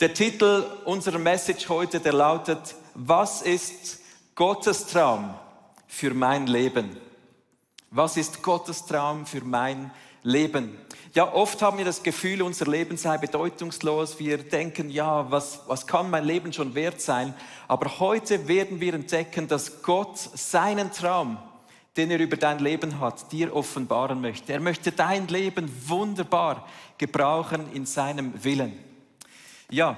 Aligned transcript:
Der 0.00 0.14
Titel 0.14 0.64
unserer 0.86 1.18
Message 1.18 1.68
heute, 1.68 2.00
der 2.00 2.14
lautet, 2.14 2.74
was 2.94 3.42
ist 3.42 4.00
Gottes 4.34 4.86
Traum 4.86 5.34
für 5.86 6.14
mein 6.14 6.46
Leben? 6.46 6.96
Was 7.90 8.16
ist 8.16 8.42
Gottes 8.42 8.86
Traum 8.86 9.26
für 9.26 9.44
mein 9.44 9.90
Leben? 10.22 10.78
Ja, 11.12 11.30
oft 11.34 11.60
haben 11.60 11.76
wir 11.76 11.84
das 11.84 12.02
Gefühl, 12.02 12.40
unser 12.40 12.64
Leben 12.64 12.96
sei 12.96 13.18
bedeutungslos. 13.18 14.18
Wir 14.18 14.38
denken, 14.38 14.88
ja, 14.88 15.30
was, 15.30 15.60
was 15.66 15.86
kann 15.86 16.08
mein 16.08 16.24
Leben 16.24 16.54
schon 16.54 16.74
wert 16.74 17.02
sein? 17.02 17.34
Aber 17.68 18.00
heute 18.00 18.48
werden 18.48 18.80
wir 18.80 18.94
entdecken, 18.94 19.48
dass 19.48 19.82
Gott 19.82 20.16
seinen 20.16 20.92
Traum, 20.92 21.36
den 21.98 22.10
er 22.10 22.20
über 22.20 22.38
dein 22.38 22.60
Leben 22.60 23.00
hat, 23.00 23.30
dir 23.32 23.54
offenbaren 23.54 24.22
möchte. 24.22 24.54
Er 24.54 24.60
möchte 24.60 24.92
dein 24.92 25.28
Leben 25.28 25.70
wunderbar 25.86 26.66
gebrauchen 26.96 27.70
in 27.74 27.84
seinem 27.84 28.42
Willen. 28.42 28.89
Ja, 29.70 29.96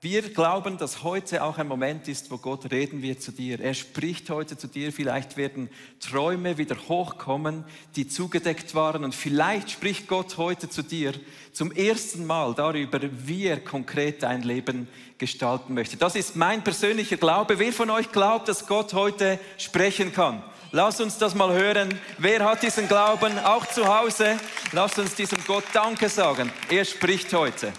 wir 0.00 0.22
glauben, 0.22 0.76
dass 0.76 1.04
heute 1.04 1.44
auch 1.44 1.56
ein 1.56 1.68
Moment 1.68 2.08
ist, 2.08 2.30
wo 2.30 2.36
Gott 2.36 2.70
reden 2.72 3.00
wird 3.00 3.22
zu 3.22 3.30
dir. 3.30 3.60
Er 3.60 3.72
spricht 3.72 4.28
heute 4.28 4.58
zu 4.58 4.66
dir. 4.66 4.92
Vielleicht 4.92 5.36
werden 5.36 5.70
Träume 6.00 6.58
wieder 6.58 6.76
hochkommen, 6.88 7.64
die 7.94 8.08
zugedeckt 8.08 8.74
waren. 8.74 9.04
Und 9.04 9.14
vielleicht 9.14 9.70
spricht 9.70 10.08
Gott 10.08 10.36
heute 10.36 10.68
zu 10.68 10.82
dir 10.82 11.14
zum 11.52 11.70
ersten 11.70 12.26
Mal 12.26 12.54
darüber, 12.54 12.98
wie 13.02 13.46
er 13.46 13.60
konkret 13.60 14.24
dein 14.24 14.42
Leben 14.42 14.88
gestalten 15.16 15.74
möchte. 15.74 15.96
Das 15.96 16.16
ist 16.16 16.34
mein 16.34 16.64
persönlicher 16.64 17.16
Glaube. 17.16 17.60
Wer 17.60 17.72
von 17.72 17.88
euch 17.88 18.10
glaubt, 18.10 18.48
dass 18.48 18.66
Gott 18.66 18.94
heute 18.94 19.38
sprechen 19.58 20.12
kann? 20.12 20.42
Lass 20.72 21.00
uns 21.00 21.18
das 21.18 21.36
mal 21.36 21.52
hören. 21.54 21.88
Wer 22.18 22.44
hat 22.44 22.64
diesen 22.64 22.88
Glauben? 22.88 23.38
Auch 23.38 23.64
zu 23.66 23.86
Hause. 23.86 24.38
Lass 24.72 24.98
uns 24.98 25.14
diesem 25.14 25.38
Gott 25.46 25.64
Danke 25.72 26.08
sagen. 26.08 26.50
Er 26.68 26.84
spricht 26.84 27.32
heute. 27.32 27.72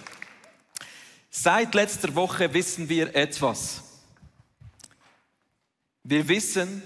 Seit 1.37 1.75
letzter 1.75 2.15
Woche 2.15 2.53
wissen 2.53 2.87
wir 2.87 3.13
etwas. 3.13 3.83
Wir 6.01 6.29
wissen, 6.29 6.81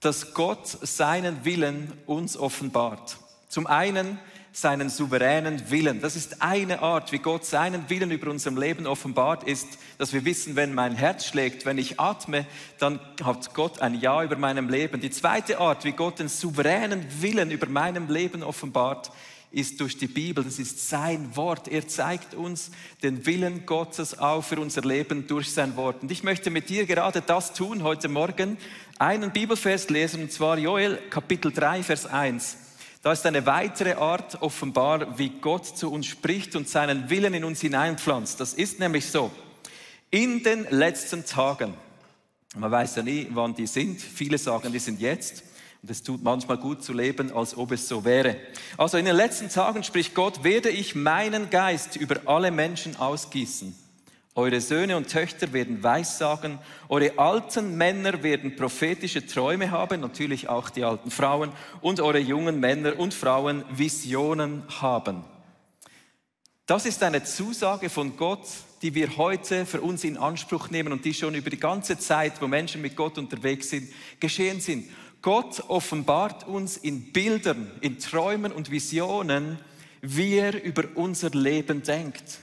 dass 0.00 0.32
Gott 0.32 0.66
seinen 0.66 1.44
Willen 1.44 1.92
uns 2.06 2.38
offenbart. 2.38 3.18
Zum 3.50 3.66
einen 3.66 4.18
seinen 4.50 4.88
souveränen 4.88 5.70
Willen. 5.70 6.00
Das 6.00 6.16
ist 6.16 6.40
eine 6.40 6.80
Art, 6.80 7.12
wie 7.12 7.18
Gott 7.18 7.44
seinen 7.44 7.90
Willen 7.90 8.10
über 8.10 8.30
unserem 8.30 8.56
Leben 8.56 8.86
offenbart 8.86 9.44
ist, 9.44 9.68
dass 9.98 10.14
wir 10.14 10.24
wissen, 10.24 10.56
wenn 10.56 10.72
mein 10.72 10.96
Herz 10.96 11.26
schlägt, 11.26 11.66
wenn 11.66 11.76
ich 11.76 12.00
atme, 12.00 12.46
dann 12.78 12.98
hat 13.22 13.52
Gott 13.52 13.82
ein 13.82 14.00
Ja 14.00 14.24
über 14.24 14.36
meinem 14.36 14.70
Leben. 14.70 15.02
Die 15.02 15.10
zweite 15.10 15.58
Art, 15.58 15.84
wie 15.84 15.92
Gott 15.92 16.18
den 16.18 16.28
souveränen 16.28 17.04
Willen 17.20 17.50
über 17.50 17.66
meinem 17.66 18.08
Leben 18.08 18.42
offenbart, 18.42 19.12
ist 19.52 19.80
durch 19.80 19.96
die 19.96 20.06
Bibel, 20.06 20.44
das 20.44 20.58
ist 20.58 20.88
sein 20.88 21.34
Wort. 21.34 21.66
Er 21.66 21.88
zeigt 21.88 22.34
uns 22.34 22.70
den 23.02 23.26
Willen 23.26 23.66
Gottes 23.66 24.18
auf 24.18 24.46
für 24.46 24.60
unser 24.60 24.82
Leben 24.82 25.26
durch 25.26 25.52
sein 25.52 25.76
Wort. 25.76 26.02
Und 26.02 26.12
ich 26.12 26.22
möchte 26.22 26.50
mit 26.50 26.68
dir 26.68 26.86
gerade 26.86 27.20
das 27.20 27.52
tun 27.52 27.82
heute 27.82 28.08
Morgen, 28.08 28.58
einen 28.98 29.32
Bibelvers 29.32 29.88
lesen, 29.88 30.22
und 30.22 30.32
zwar 30.32 30.58
Joel 30.58 30.98
Kapitel 31.10 31.52
3, 31.52 31.82
Vers 31.82 32.06
1. 32.06 32.56
Da 33.02 33.12
ist 33.12 33.24
eine 33.24 33.46
weitere 33.46 33.94
Art 33.94 34.42
offenbar, 34.42 35.18
wie 35.18 35.30
Gott 35.40 35.66
zu 35.66 35.90
uns 35.90 36.06
spricht 36.06 36.54
und 36.54 36.68
seinen 36.68 37.08
Willen 37.08 37.32
in 37.34 37.44
uns 37.44 37.60
hineinpflanzt. 37.60 38.38
Das 38.38 38.52
ist 38.52 38.78
nämlich 38.78 39.06
so. 39.06 39.30
In 40.10 40.42
den 40.42 40.66
letzten 40.70 41.24
Tagen, 41.24 41.74
man 42.56 42.70
weiß 42.70 42.96
ja 42.96 43.02
nie, 43.02 43.26
wann 43.30 43.54
die 43.54 43.66
sind, 43.66 44.00
viele 44.00 44.36
sagen, 44.36 44.72
die 44.72 44.78
sind 44.78 45.00
jetzt, 45.00 45.44
und 45.82 45.90
es 45.90 46.02
tut 46.02 46.22
manchmal 46.22 46.58
gut 46.58 46.82
zu 46.84 46.92
leben, 46.92 47.32
als 47.32 47.56
ob 47.56 47.72
es 47.72 47.88
so 47.88 48.04
wäre. 48.04 48.36
Also 48.76 48.98
in 48.98 49.06
den 49.06 49.16
letzten 49.16 49.48
Tagen 49.48 49.82
spricht 49.82 50.14
Gott, 50.14 50.44
werde 50.44 50.68
ich 50.68 50.94
meinen 50.94 51.48
Geist 51.48 51.96
über 51.96 52.16
alle 52.26 52.50
Menschen 52.50 52.96
ausgießen. 52.96 53.74
Eure 54.34 54.60
Söhne 54.60 54.96
und 54.96 55.08
Töchter 55.08 55.52
werden 55.52 55.82
Weissagen, 55.82 56.58
eure 56.88 57.18
alten 57.18 57.76
Männer 57.76 58.22
werden 58.22 58.56
prophetische 58.56 59.26
Träume 59.26 59.70
haben, 59.70 60.00
natürlich 60.00 60.48
auch 60.48 60.70
die 60.70 60.84
alten 60.84 61.10
Frauen, 61.10 61.50
und 61.80 62.00
eure 62.00 62.20
jungen 62.20 62.60
Männer 62.60 62.98
und 62.98 63.12
Frauen 63.12 63.64
Visionen 63.70 64.62
haben. 64.80 65.24
Das 66.66 66.86
ist 66.86 67.02
eine 67.02 67.24
Zusage 67.24 67.90
von 67.90 68.16
Gott, 68.16 68.46
die 68.82 68.94
wir 68.94 69.16
heute 69.16 69.66
für 69.66 69.80
uns 69.80 70.04
in 70.04 70.16
Anspruch 70.16 70.70
nehmen 70.70 70.92
und 70.92 71.04
die 71.04 71.12
schon 71.12 71.34
über 71.34 71.50
die 71.50 71.58
ganze 71.58 71.98
Zeit, 71.98 72.40
wo 72.40 72.46
Menschen 72.46 72.80
mit 72.80 72.94
Gott 72.94 73.18
unterwegs 73.18 73.70
sind, 73.70 73.90
geschehen 74.20 74.60
sind. 74.60 74.88
Gott 75.22 75.64
offenbart 75.68 76.46
uns 76.46 76.76
in 76.76 77.12
Bildern, 77.12 77.70
in 77.80 77.98
Träumen 77.98 78.52
und 78.52 78.70
Visionen, 78.70 79.58
wie 80.00 80.36
er 80.36 80.62
über 80.62 80.84
unser 80.94 81.30
Leben 81.30 81.82
denkt. 81.82 82.40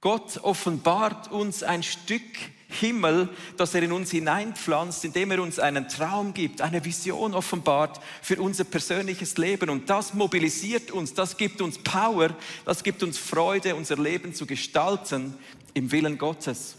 Gott 0.00 0.38
offenbart 0.42 1.32
uns 1.32 1.62
ein 1.62 1.82
Stück 1.82 2.22
Himmel, 2.68 3.28
das 3.56 3.74
er 3.74 3.82
in 3.82 3.92
uns 3.92 4.10
hineinpflanzt, 4.10 5.04
indem 5.04 5.30
er 5.30 5.42
uns 5.42 5.58
einen 5.58 5.88
Traum 5.88 6.34
gibt, 6.34 6.60
eine 6.60 6.84
Vision 6.84 7.34
offenbart 7.34 8.00
für 8.20 8.40
unser 8.40 8.64
persönliches 8.64 9.38
Leben. 9.38 9.70
Und 9.70 9.88
das 9.88 10.12
mobilisiert 10.12 10.90
uns, 10.90 11.14
das 11.14 11.36
gibt 11.36 11.62
uns 11.62 11.78
Power, 11.78 12.36
das 12.64 12.82
gibt 12.82 13.02
uns 13.02 13.16
Freude, 13.16 13.76
unser 13.76 13.96
Leben 13.96 14.34
zu 14.34 14.44
gestalten 14.44 15.34
im 15.72 15.90
Willen 15.92 16.18
Gottes. 16.18 16.76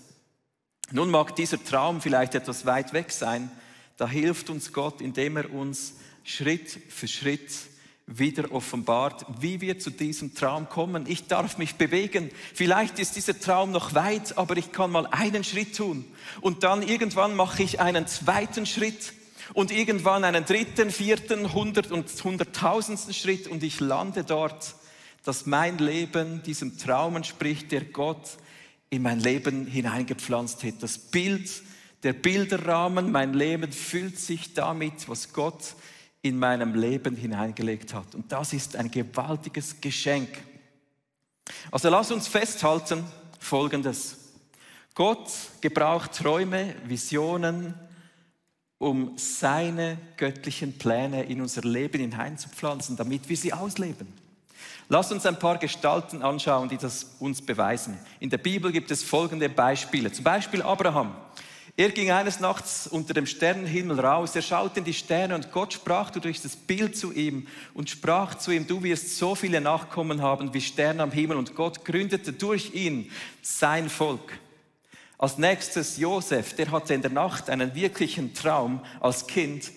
Nun 0.92 1.10
mag 1.10 1.36
dieser 1.36 1.64
Traum 1.64 2.02
vielleicht 2.02 2.36
etwas 2.36 2.66
weit 2.66 2.94
weg 2.94 3.12
sein, 3.12 3.50
da 3.98 4.08
hilft 4.08 4.50
uns 4.50 4.74
Gott, 4.74 5.02
indem 5.02 5.38
er 5.38 5.54
uns 5.54 5.96
Schritt 6.24 6.80
für 6.90 7.08
Schritt 7.08 7.52
wieder 8.08 8.52
offenbart, 8.52 9.26
wie 9.40 9.62
wir 9.62 9.80
zu 9.80 9.90
diesem 9.90 10.36
Traum 10.36 10.70
kommen. 10.70 11.06
Ich 11.08 11.28
darf 11.28 11.58
mich 11.58 11.76
bewegen. 11.76 12.30
Vielleicht 12.54 13.00
ist 13.00 13.16
dieser 13.16 13.40
Traum 13.40 13.72
noch 13.72 13.96
weit, 13.96 14.38
aber 14.38 14.58
ich 14.58 14.72
kann 14.72 14.92
mal 14.92 15.08
einen 15.08 15.44
Schritt 15.44 15.76
tun. 15.76 16.06
Und 16.42 16.64
dann 16.64 16.84
irgendwann 16.84 17.36
mache 17.36 17.64
ich 17.64 17.80
einen 17.80 18.06
zweiten 18.06 18.66
Schritt 18.66 19.14
und 19.54 19.72
irgendwann 19.72 20.24
einen 20.24 20.46
dritten, 20.46 20.92
vierten, 20.92 21.54
hundert 21.54 21.92
und 21.92 22.08
hunderttausendsten 22.24 23.14
Schritt 23.14 23.48
und 23.48 23.64
ich 23.64 23.80
lande 23.80 24.24
dort, 24.24 24.76
dass 25.24 25.46
mein 25.46 25.78
Leben 25.80 26.44
diesem 26.44 26.78
Traum 26.78 27.16
entspricht, 27.16 27.72
der 27.72 27.86
Gott 27.86 28.38
in 28.90 29.02
mein 29.02 29.20
Leben 29.20 29.66
hineingepflanzt 29.66 30.64
hat. 30.64 30.76
Das 30.82 30.98
Bild 30.98 31.50
der 32.04 32.14
Bilderrahmen, 32.14 33.12
mein 33.12 33.34
Leben 33.34 33.72
füllt 33.72 34.20
sich 34.20 34.54
damit, 34.54 35.08
was 35.10 35.34
Gott 35.34 35.76
in 36.22 36.40
meinem 36.40 36.74
Leben 36.76 37.16
hineingelegt 37.16 37.94
hat. 37.94 38.16
Und 38.16 38.32
das 38.32 38.54
ist 38.54 38.76
ein 38.76 38.90
gewaltiges 38.90 39.80
Geschenk. 39.80 40.30
Also 41.72 41.90
lass 41.90 42.12
uns 42.12 42.28
festhalten 42.28 43.04
Folgendes. 43.40 44.18
Gott 44.96 45.30
gebraucht 45.62 46.14
Träume, 46.14 46.74
Visionen, 46.86 47.76
um 48.78 49.18
seine 49.18 49.98
göttlichen 50.18 50.78
Pläne 50.78 51.24
in 51.24 51.42
unser 51.42 51.62
Leben 51.62 52.00
hineinzupflanzen, 52.00 52.96
damit 52.98 53.30
wir 53.30 53.38
sie 53.38 53.54
ausleben. 53.54 54.08
Lass 54.88 55.12
uns 55.12 55.26
ein 55.26 55.40
paar 55.40 55.58
Gestalten 55.58 56.22
anschauen, 56.22 56.70
die 56.70 56.78
das 56.78 57.16
uns 57.20 57.42
beweisen. 57.42 57.98
In 58.20 58.30
der 58.30 58.38
Bibel 58.38 58.72
gibt 58.72 58.92
es 58.92 59.04
folgende 59.04 59.50
Beispiele. 59.50 60.12
Zum 60.12 60.24
Beispiel 60.24 60.62
Abraham. 60.62 61.16
Er 61.78 61.90
ging 61.90 62.10
eines 62.10 62.40
Nachts 62.40 62.88
unter 62.88 63.14
dem 63.14 63.26
Sternenhimmel 63.26 64.00
raus, 64.00 64.34
er 64.34 64.42
schaute 64.42 64.80
in 64.80 64.86
die 64.86 64.94
Sterne 64.94 65.36
und 65.36 65.52
Gott 65.52 65.74
sprach 65.74 66.10
durch 66.10 66.42
das 66.42 66.56
Bild 66.56 66.96
zu 66.96 67.12
ihm 67.12 67.48
und 67.74 67.90
sprach 67.90 68.36
zu 68.36 68.52
ihm, 68.52 68.66
du 68.66 68.82
wirst 68.82 69.18
so 69.18 69.36
viele 69.36 69.60
Nachkommen 69.60 70.22
haben 70.22 70.54
wie 70.54 70.62
Sterne 70.62 71.04
am 71.04 71.12
Himmel 71.12 71.36
und 71.36 71.54
Gott 71.54 71.84
gründete 71.84 72.32
durch 72.32 72.74
ihn 72.74 73.12
sein 73.42 73.90
Volk. 73.90 74.40
Als 75.18 75.38
nächstes 75.38 75.98
Josef, 75.98 76.56
der 76.56 76.72
hatte 76.72 76.94
in 76.94 77.02
der 77.02 77.12
Nacht 77.12 77.50
einen 77.50 77.76
wirklichen 77.76 78.34
Traum 78.34 78.80
als 79.02 79.28
Kind 79.28 79.72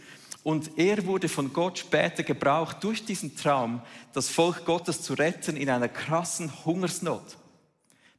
und 0.44 0.78
er 0.78 1.04
wurde 1.04 1.28
von 1.28 1.52
Gott 1.52 1.78
später 1.78 2.22
gebraucht, 2.22 2.76
durch 2.84 3.04
diesen 3.04 3.36
Traum 3.36 3.82
das 4.12 4.28
Volk 4.28 4.64
Gottes 4.64 5.02
zu 5.02 5.14
retten 5.14 5.56
in 5.56 5.68
einer 5.68 5.88
krassen 5.88 6.64
Hungersnot. 6.64 7.37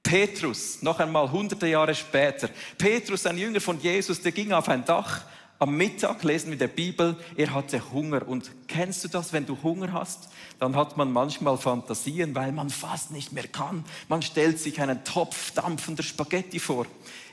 Petrus, 0.03 0.81
noch 0.81 0.99
einmal 0.99 1.31
hunderte 1.31 1.67
Jahre 1.67 1.93
später. 1.93 2.49
Petrus, 2.77 3.25
ein 3.25 3.37
Jünger 3.37 3.61
von 3.61 3.79
Jesus, 3.79 4.21
der 4.21 4.31
ging 4.31 4.51
auf 4.51 4.69
ein 4.69 4.85
Dach 4.85 5.23
am 5.61 5.75
Mittag, 5.75 6.23
lesen 6.23 6.47
wir 6.47 6.53
in 6.53 6.59
der 6.59 6.67
Bibel, 6.69 7.17
er 7.35 7.53
hatte 7.53 7.91
Hunger. 7.91 8.25
Und 8.25 8.49
kennst 8.69 9.03
du 9.03 9.09
das, 9.09 9.33
wenn 9.33 9.45
du 9.45 9.61
Hunger 9.61 9.91
hast? 9.91 10.29
Dann 10.57 10.73
hat 10.77 10.95
man 10.95 11.11
manchmal 11.11 11.57
Fantasien, 11.57 12.33
weil 12.33 12.53
man 12.53 12.69
fast 12.69 13.11
nicht 13.11 13.33
mehr 13.33 13.47
kann. 13.47 13.83
Man 14.07 14.21
stellt 14.21 14.57
sich 14.57 14.79
einen 14.79 15.03
Topf 15.03 15.51
dampfender 15.51 16.03
Spaghetti 16.03 16.59
vor. 16.59 16.85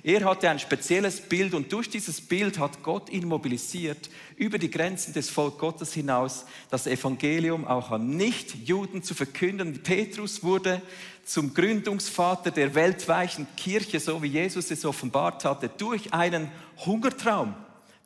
Er 0.02 0.24
hatte 0.24 0.50
ein 0.50 0.58
spezielles 0.58 1.20
Bild 1.20 1.54
und 1.54 1.72
durch 1.72 1.88
dieses 1.88 2.20
Bild 2.20 2.58
hat 2.58 2.82
Gott 2.82 3.10
ihn 3.10 3.28
mobilisiert, 3.28 4.10
über 4.36 4.58
die 4.58 4.70
Grenzen 4.70 5.14
des 5.14 5.30
Volk 5.30 5.58
Gottes 5.58 5.92
hinaus 5.94 6.46
das 6.68 6.88
Evangelium 6.88 7.64
auch 7.64 7.92
an 7.92 8.10
Nichtjuden 8.10 9.04
zu 9.04 9.14
verkünden. 9.14 9.84
Petrus 9.84 10.42
wurde 10.42 10.82
zum 11.26 11.52
Gründungsvater 11.52 12.50
der 12.50 12.74
weltweiten 12.74 13.46
Kirche, 13.56 14.00
so 14.00 14.22
wie 14.22 14.28
Jesus 14.28 14.70
es 14.70 14.84
offenbart 14.84 15.44
hatte, 15.44 15.68
durch 15.68 16.14
einen 16.14 16.48
Hungertraum, 16.86 17.54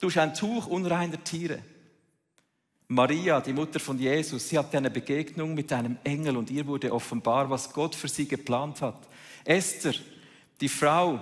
durch 0.01 0.19
ein 0.19 0.35
Tuch 0.35 0.67
unreiner 0.67 1.23
Tiere. 1.23 1.61
Maria, 2.89 3.41
die 3.41 3.53
Mutter 3.53 3.79
von 3.79 3.99
Jesus, 3.99 4.49
sie 4.49 4.59
hatte 4.59 4.79
eine 4.79 4.91
Begegnung 4.91 5.55
mit 5.55 5.73
einem 5.73 5.99
Engel 6.03 6.37
und 6.37 6.51
ihr 6.51 6.67
wurde 6.67 6.93
offenbar, 6.93 7.49
was 7.49 7.73
Gott 7.73 7.95
für 7.95 8.09
sie 8.09 8.27
geplant 8.27 8.83
hat. 8.83 8.99
Esther, 9.45 9.95
Die 10.61 10.69
Frau, 10.69 11.21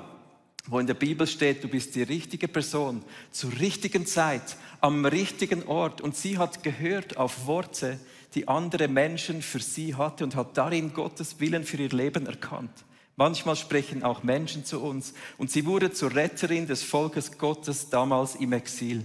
wo 0.66 0.78
in 0.78 0.86
der 0.86 0.94
Bibel 0.94 1.26
steht, 1.26 1.62
du 1.62 1.68
bist 1.68 1.94
die 1.94 2.02
richtige 2.02 2.48
Person 2.48 3.02
zur 3.30 3.52
richtigen 3.58 4.06
Zeit, 4.06 4.56
am 4.80 5.04
richtigen 5.04 5.64
Ort. 5.64 6.00
Und 6.00 6.16
sie 6.16 6.38
hat 6.38 6.62
gehört 6.62 7.16
auf 7.16 7.46
Worte, 7.46 7.98
die 8.34 8.48
andere 8.48 8.88
Menschen 8.88 9.42
für 9.42 9.60
sie 9.60 9.94
hatte 9.94 10.24
und 10.24 10.36
hat 10.36 10.56
darin 10.56 10.92
Gottes 10.92 11.40
Willen 11.40 11.64
für 11.64 11.78
ihr 11.78 11.90
Leben 11.90 12.26
erkannt. 12.26 12.84
Manchmal 13.16 13.56
sprechen 13.56 14.04
auch 14.04 14.22
Menschen 14.22 14.64
zu 14.64 14.80
uns 14.80 15.12
und 15.38 15.50
sie 15.50 15.66
wurde 15.66 15.92
zur 15.92 16.14
Retterin 16.14 16.66
des 16.66 16.82
Volkes 16.82 17.36
Gottes 17.36 17.90
damals 17.90 18.36
im 18.36 18.52
Exil. 18.52 19.02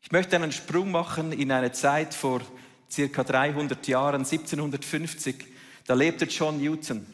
Ich 0.00 0.12
möchte 0.12 0.36
einen 0.36 0.52
Sprung 0.52 0.90
machen 0.90 1.32
in 1.32 1.52
eine 1.52 1.72
Zeit 1.72 2.14
vor 2.14 2.40
circa 2.90 3.24
300 3.24 3.86
Jahren, 3.88 4.24
1750. 4.24 5.46
Da 5.86 5.94
lebte 5.94 6.26
John 6.26 6.60
Newton. 6.60 7.06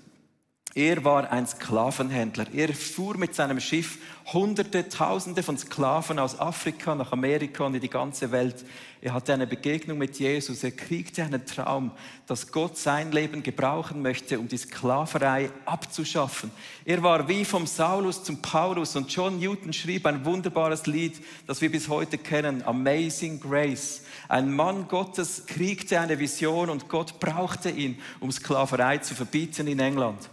Er 0.76 1.02
war 1.02 1.32
ein 1.32 1.48
Sklavenhändler. 1.48 2.46
Er 2.54 2.72
fuhr 2.72 3.16
mit 3.16 3.34
seinem 3.34 3.58
Schiff 3.58 3.98
Hunderte, 4.32 4.88
Tausende 4.88 5.42
von 5.42 5.58
Sklaven 5.58 6.20
aus 6.20 6.38
Afrika 6.38 6.94
nach 6.94 7.10
Amerika 7.10 7.64
und 7.64 7.74
in 7.74 7.80
die 7.80 7.90
ganze 7.90 8.30
Welt. 8.30 8.64
Er 9.00 9.12
hatte 9.12 9.34
eine 9.34 9.48
Begegnung 9.48 9.98
mit 9.98 10.20
Jesus. 10.20 10.62
Er 10.62 10.70
kriegte 10.70 11.24
einen 11.24 11.44
Traum, 11.44 11.90
dass 12.28 12.52
Gott 12.52 12.78
sein 12.78 13.10
Leben 13.10 13.42
gebrauchen 13.42 14.00
möchte, 14.00 14.38
um 14.38 14.46
die 14.46 14.58
Sklaverei 14.58 15.50
abzuschaffen. 15.64 16.52
Er 16.84 17.02
war 17.02 17.26
wie 17.26 17.44
vom 17.44 17.66
Saulus 17.66 18.22
zum 18.22 18.40
Paulus 18.40 18.94
und 18.94 19.12
John 19.12 19.40
Newton 19.40 19.72
schrieb 19.72 20.06
ein 20.06 20.24
wunderbares 20.24 20.86
Lied, 20.86 21.20
das 21.48 21.60
wir 21.60 21.72
bis 21.72 21.88
heute 21.88 22.16
kennen, 22.16 22.62
Amazing 22.62 23.40
Grace. 23.40 24.02
Ein 24.28 24.52
Mann 24.52 24.86
Gottes 24.86 25.46
kriegte 25.46 25.98
eine 25.98 26.20
Vision 26.20 26.70
und 26.70 26.88
Gott 26.88 27.18
brauchte 27.18 27.70
ihn, 27.70 27.98
um 28.20 28.30
Sklaverei 28.30 28.98
zu 28.98 29.16
verbieten 29.16 29.66
in 29.66 29.80
England. 29.80 30.30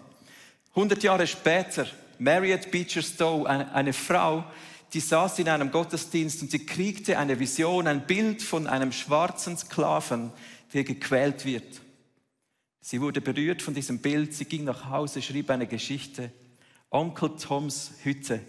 100 0.77 1.01
Jahre 1.01 1.25
später, 1.25 1.87
Marriott 2.19 2.69
Beecher 2.69 3.01
Stowe, 3.01 3.49
eine, 3.49 3.93
Frau, 3.93 4.43
die 4.93 4.99
saß 4.99 5.39
in 5.39 5.49
einem 5.49 5.71
Gottesdienst 5.71 6.43
und 6.43 6.51
sie 6.51 6.67
kriegte 6.67 7.17
eine 7.17 7.39
Vision, 7.39 7.87
ein 7.87 8.05
Bild 8.05 8.43
von 8.43 8.67
einem 8.67 8.91
schwarzen 8.91 9.57
Sklaven, 9.57 10.31
der 10.75 10.83
gequält 10.83 11.45
wird. 11.45 11.81
Sie 12.79 13.01
wurde 13.01 13.21
berührt 13.21 13.63
von 13.63 13.73
diesem 13.73 14.03
Bild, 14.03 14.35
sie 14.35 14.45
ging 14.45 14.65
nach 14.65 14.87
Hause, 14.91 15.23
schrieb 15.23 15.49
eine 15.49 15.65
Geschichte. 15.65 16.31
Onkel 16.91 17.37
Toms 17.37 17.93
Hütte 18.03 18.41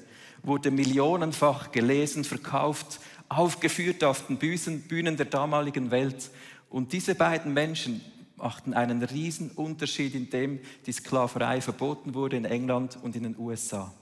wurde 0.42 0.70
millionenfach 0.70 1.72
gelesen, 1.72 2.25
verkauft, 2.25 3.00
aufgeführt 3.30 4.04
auf 4.04 4.26
den 4.26 4.36
Bühnen 4.36 5.16
der 5.16 5.26
damaligen 5.26 5.90
Welt. 5.90 6.30
Und 6.69 6.92
diese 6.92 7.14
beiden 7.14 7.54
Menschen, 7.54 8.02
machten 8.38 8.73
einen 8.73 9.02
riesen 9.02 9.50
Unterschied, 9.50 10.14
indem 10.14 10.61
die 10.87 10.93
Sklaverei 10.93 11.61
verboten 11.61 12.14
wurde 12.14 12.37
in 12.37 12.44
England 12.44 12.96
und 13.02 13.17
in 13.17 13.25
den 13.25 13.38
USA. 13.38 13.93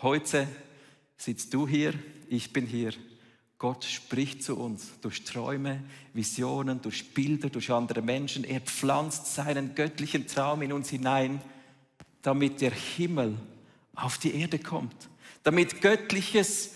Heute 0.00 0.46
sitzt 1.16 1.52
du 1.52 1.66
hier, 1.66 1.94
ich 2.28 2.52
bin 2.52 2.66
hier. 2.66 2.92
Gott 3.58 3.84
spricht 3.84 4.44
zu 4.44 4.56
uns 4.56 4.92
durch 5.00 5.24
Träume, 5.24 5.82
Visionen, 6.12 6.80
durch 6.80 7.12
Bilder, 7.12 7.50
durch 7.50 7.72
andere 7.72 8.02
Menschen. 8.02 8.44
Er 8.44 8.60
pflanzt 8.60 9.34
seinen 9.34 9.74
göttlichen 9.74 10.28
Traum 10.28 10.62
in 10.62 10.72
uns 10.72 10.90
hinein, 10.90 11.40
damit 12.22 12.60
der 12.60 12.70
Himmel 12.70 13.34
auf 13.96 14.18
die 14.18 14.34
Erde 14.34 14.60
kommt, 14.60 14.94
damit 15.42 15.80
Göttliches 15.80 16.70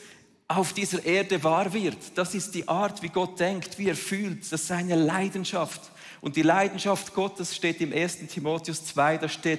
auf 0.48 0.72
dieser 0.72 1.04
Erde 1.04 1.44
wahr 1.44 1.72
wird. 1.72 1.96
Das 2.16 2.34
ist 2.34 2.54
die 2.54 2.66
Art, 2.66 3.02
wie 3.02 3.08
Gott 3.08 3.38
denkt, 3.38 3.78
wie 3.78 3.88
er 3.88 3.96
fühlt. 3.96 4.40
Das 4.42 4.62
ist 4.62 4.66
seine 4.66 4.96
Leidenschaft. 4.96 5.91
Und 6.22 6.36
die 6.36 6.42
Leidenschaft 6.42 7.14
Gottes 7.14 7.54
steht 7.54 7.80
im 7.80 7.92
1. 7.92 8.28
Timotheus 8.28 8.86
2, 8.86 9.18
da 9.18 9.28
steht, 9.28 9.58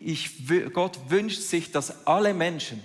ich, 0.00 0.48
Gott 0.72 0.98
wünscht 1.08 1.40
sich, 1.40 1.70
dass 1.70 2.04
alle 2.04 2.34
Menschen, 2.34 2.82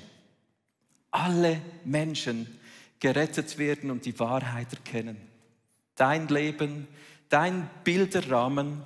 alle 1.09 1.59
Menschen 1.83 2.59
gerettet 2.99 3.57
werden 3.57 3.89
und 3.89 4.05
die 4.05 4.17
Wahrheit 4.19 4.71
erkennen. 4.71 5.17
Dein 5.95 6.27
Leben, 6.27 6.87
dein 7.27 7.67
Bilderrahmen 7.83 8.83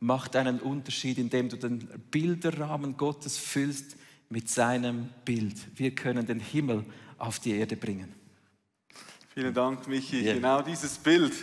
macht 0.00 0.36
einen 0.36 0.58
Unterschied, 0.60 1.18
indem 1.18 1.50
du 1.50 1.56
den 1.56 1.86
Bilderrahmen 2.10 2.96
Gottes 2.96 3.36
füllst 3.36 3.96
mit 4.30 4.48
seinem 4.48 5.10
Bild. 5.26 5.56
Wir 5.74 5.94
können 5.94 6.24
den 6.24 6.40
Himmel 6.40 6.82
auf 7.18 7.40
die 7.40 7.52
Erde 7.52 7.76
bringen. 7.76 8.14
Vielen 9.34 9.52
Dank, 9.52 9.86
Michi. 9.86 10.22
Yeah. 10.22 10.34
Genau 10.34 10.62
dieses 10.62 10.96
Bild 10.96 11.34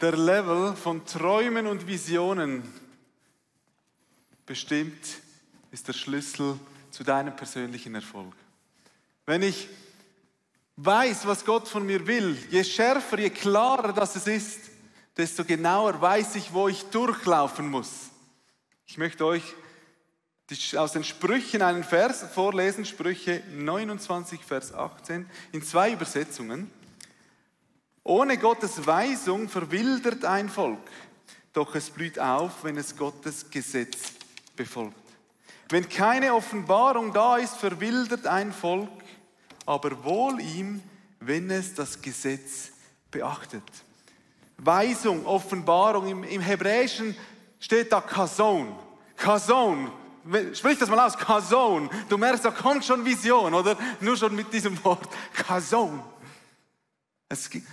der 0.00 0.16
Level 0.16 0.74
von 0.76 1.04
Träumen 1.06 1.66
und 1.66 1.86
Visionen 1.86 2.62
bestimmt, 4.46 5.04
ist 5.70 5.88
der 5.88 5.92
Schlüssel 5.92 6.58
zu 6.90 7.04
deinem 7.04 7.34
persönlichen 7.34 7.94
Erfolg. 7.94 8.34
Wenn 9.26 9.42
ich 9.42 9.68
weiß, 10.76 11.26
was 11.26 11.44
Gott 11.44 11.68
von 11.68 11.86
mir 11.86 12.06
will, 12.06 12.36
je 12.50 12.64
schärfer, 12.64 13.18
je 13.18 13.30
klarer 13.30 13.92
das 13.92 14.16
es 14.16 14.26
ist, 14.26 14.60
desto 15.16 15.44
genauer 15.44 16.00
weiß 16.00 16.36
ich, 16.36 16.52
wo 16.52 16.68
ich 16.68 16.84
durchlaufen 16.84 17.68
muss. 17.68 18.10
Ich 18.86 18.98
möchte 18.98 19.24
euch 19.24 19.42
aus 20.76 20.92
den 20.92 21.04
Sprüchen 21.04 21.62
einen 21.62 21.84
Vers 21.84 22.24
vorlesen, 22.34 22.84
Sprüche 22.84 23.42
29, 23.50 24.44
Vers 24.44 24.74
18, 24.74 25.28
in 25.52 25.62
zwei 25.62 25.92
Übersetzungen. 25.92 26.70
Ohne 28.06 28.36
Gottes 28.36 28.86
Weisung 28.86 29.48
verwildert 29.48 30.26
ein 30.26 30.50
Volk, 30.50 30.78
doch 31.54 31.74
es 31.74 31.88
blüht 31.88 32.18
auf, 32.18 32.62
wenn 32.62 32.76
es 32.76 32.94
Gottes 32.94 33.48
Gesetz 33.50 34.12
befolgt. 34.54 34.94
Wenn 35.70 35.88
keine 35.88 36.34
Offenbarung 36.34 37.14
da 37.14 37.38
ist, 37.38 37.56
verwildert 37.56 38.26
ein 38.26 38.52
Volk, 38.52 38.90
aber 39.64 40.04
wohl 40.04 40.38
ihm, 40.42 40.82
wenn 41.20 41.50
es 41.50 41.74
das 41.74 42.02
Gesetz 42.02 42.72
beachtet. 43.10 43.62
Weisung, 44.58 45.24
Offenbarung, 45.24 46.06
im, 46.06 46.24
im 46.24 46.42
Hebräischen 46.42 47.16
steht 47.58 47.90
da 47.90 48.02
Kason. 48.02 48.78
Kason, 49.16 49.90
sprich 50.52 50.78
das 50.78 50.90
mal 50.90 51.06
aus, 51.06 51.16
Kason. 51.16 51.88
Du 52.10 52.18
merkst, 52.18 52.44
da 52.44 52.50
kommt 52.50 52.84
schon 52.84 53.02
Vision, 53.02 53.54
oder? 53.54 53.78
Nur 54.00 54.18
schon 54.18 54.34
mit 54.34 54.52
diesem 54.52 54.82
Wort, 54.84 55.08
Kason. 55.32 56.02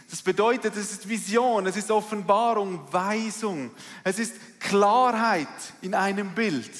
Das 0.09 0.21
bedeutet, 0.21 0.75
es 0.75 0.91
ist 0.91 1.09
Vision, 1.09 1.65
es 1.67 1.77
ist 1.77 1.91
Offenbarung, 1.91 2.81
Weisung, 2.91 3.71
es 4.03 4.19
ist 4.19 4.35
Klarheit 4.59 5.47
in 5.81 5.93
einem 5.93 6.33
Bild 6.33 6.71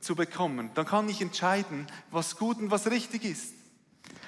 zu 0.00 0.14
bekommen. 0.14 0.70
Dann 0.74 0.86
kann 0.86 1.08
ich 1.08 1.20
entscheiden, 1.20 1.86
was 2.10 2.36
gut 2.36 2.58
und 2.58 2.70
was 2.70 2.90
richtig 2.90 3.24
ist. 3.24 3.54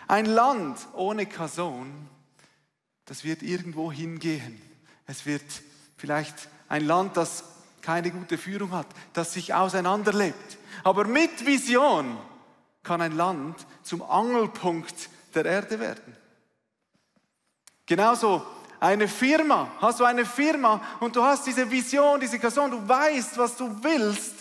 Ein 0.08 0.26
Land 0.26 0.78
ohne 0.94 1.26
Kason, 1.26 2.08
das 3.04 3.24
wird 3.24 3.42
irgendwo 3.42 3.92
hingehen. 3.92 4.60
Es 5.06 5.26
wird 5.26 5.44
vielleicht 5.96 6.48
ein 6.68 6.84
Land, 6.84 7.16
das 7.16 7.44
keine 7.80 8.10
gute 8.10 8.38
Führung 8.38 8.72
hat, 8.72 8.86
das 9.12 9.32
sich 9.32 9.54
auseinanderlebt. 9.54 10.58
Aber 10.84 11.04
mit 11.06 11.46
Vision 11.46 12.18
kann 12.82 13.00
ein 13.00 13.16
Land 13.16 13.66
zum 13.82 14.02
Angelpunkt 14.02 15.10
der 15.34 15.44
Erde 15.44 15.80
werden. 15.80 16.19
Genauso 17.90 18.46
eine 18.78 19.08
Firma. 19.08 19.68
Hast 19.80 19.98
du 19.98 20.04
eine 20.04 20.24
Firma 20.24 20.80
und 21.00 21.16
du 21.16 21.24
hast 21.24 21.44
diese 21.44 21.68
Vision, 21.68 22.20
diese 22.20 22.40
Vision, 22.40 22.70
du 22.70 22.88
weißt, 22.88 23.36
was 23.36 23.56
du 23.56 23.68
willst, 23.82 24.32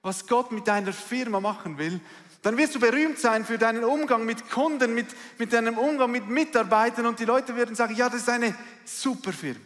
was 0.00 0.24
Gott 0.24 0.52
mit 0.52 0.68
deiner 0.68 0.92
Firma 0.92 1.40
machen 1.40 1.76
will, 1.76 2.00
dann 2.42 2.56
wirst 2.56 2.76
du 2.76 2.78
berühmt 2.78 3.18
sein 3.18 3.44
für 3.44 3.58
deinen 3.58 3.82
Umgang 3.82 4.24
mit 4.24 4.48
Kunden, 4.48 4.94
mit, 4.94 5.08
mit 5.38 5.52
deinem 5.52 5.76
Umgang 5.76 6.12
mit 6.12 6.28
Mitarbeitern 6.28 7.06
und 7.06 7.18
die 7.18 7.24
Leute 7.24 7.56
werden 7.56 7.74
sagen, 7.74 7.96
ja, 7.96 8.08
das 8.08 8.20
ist 8.20 8.28
eine 8.28 8.54
super 8.84 9.32
Firma. 9.32 9.58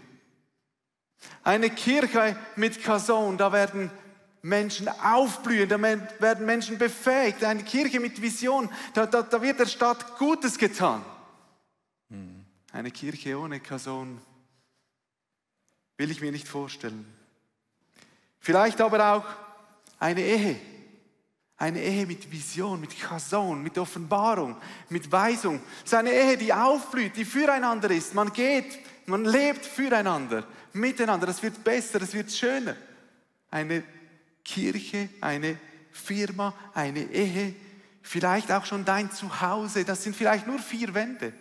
Eine 1.44 1.68
Kirche 1.68 2.35
mit 2.56 2.82
Kason, 2.82 3.37
da 3.37 3.52
werden 3.52 3.90
Menschen 4.40 4.88
aufblühen, 4.88 5.68
da 5.68 5.78
werden 5.82 6.47
Menschen 6.47 6.78
befähigt. 6.78 7.44
Eine 7.44 7.62
Kirche 7.62 8.00
mit 8.00 8.23
Vision, 8.23 8.70
da, 8.94 9.04
da, 9.04 9.20
da 9.20 9.42
wird 9.42 9.61
der 9.61 9.66
Stadt 9.66 10.16
Gutes 10.16 10.56
getan. 10.56 11.04
Eine 12.78 12.92
Kirche 12.92 13.37
ohne 13.37 13.58
Kason 13.58 14.20
will 15.97 16.12
ich 16.12 16.20
mir 16.20 16.30
nicht 16.30 16.47
vorstellen. 16.47 17.12
Vielleicht 18.38 18.80
aber 18.80 19.14
auch 19.14 19.25
eine 19.99 20.20
Ehe. 20.20 20.61
Eine 21.56 21.82
Ehe 21.82 22.06
mit 22.06 22.30
Vision, 22.30 22.80
mit 22.80 22.97
Kason, 22.97 23.64
mit 23.64 23.76
Offenbarung, 23.78 24.56
mit 24.90 25.11
Weisung. 25.11 25.61
Es 25.78 25.87
ist 25.87 25.94
eine 25.94 26.12
Ehe, 26.12 26.37
die 26.37 26.52
aufblüht, 26.52 27.16
die 27.16 27.25
füreinander 27.25 27.90
ist. 27.90 28.14
Man 28.14 28.32
geht, 28.32 28.78
man 29.06 29.25
lebt 29.25 29.66
füreinander, 29.66 30.47
miteinander. 30.73 31.26
Es 31.26 31.42
wird 31.42 31.64
besser, 31.64 32.00
es 32.00 32.14
wird 32.14 32.30
schöner. 32.30 32.76
Eine 33.50 33.82
Kirche, 34.44 35.08
eine 35.20 35.58
Firma, 35.90 36.54
eine 36.75 37.11
Ehe, 37.11 37.56
vielleicht 38.02 38.52
auch 38.52 38.66
schon 38.66 38.85
dein 38.85 39.11
Zuhause. 39.11 39.85
Das 39.85 40.04
sind 40.04 40.14
vielleicht 40.14 40.47
nur 40.47 40.61
vier 40.61 40.94
Wände. 40.94 41.32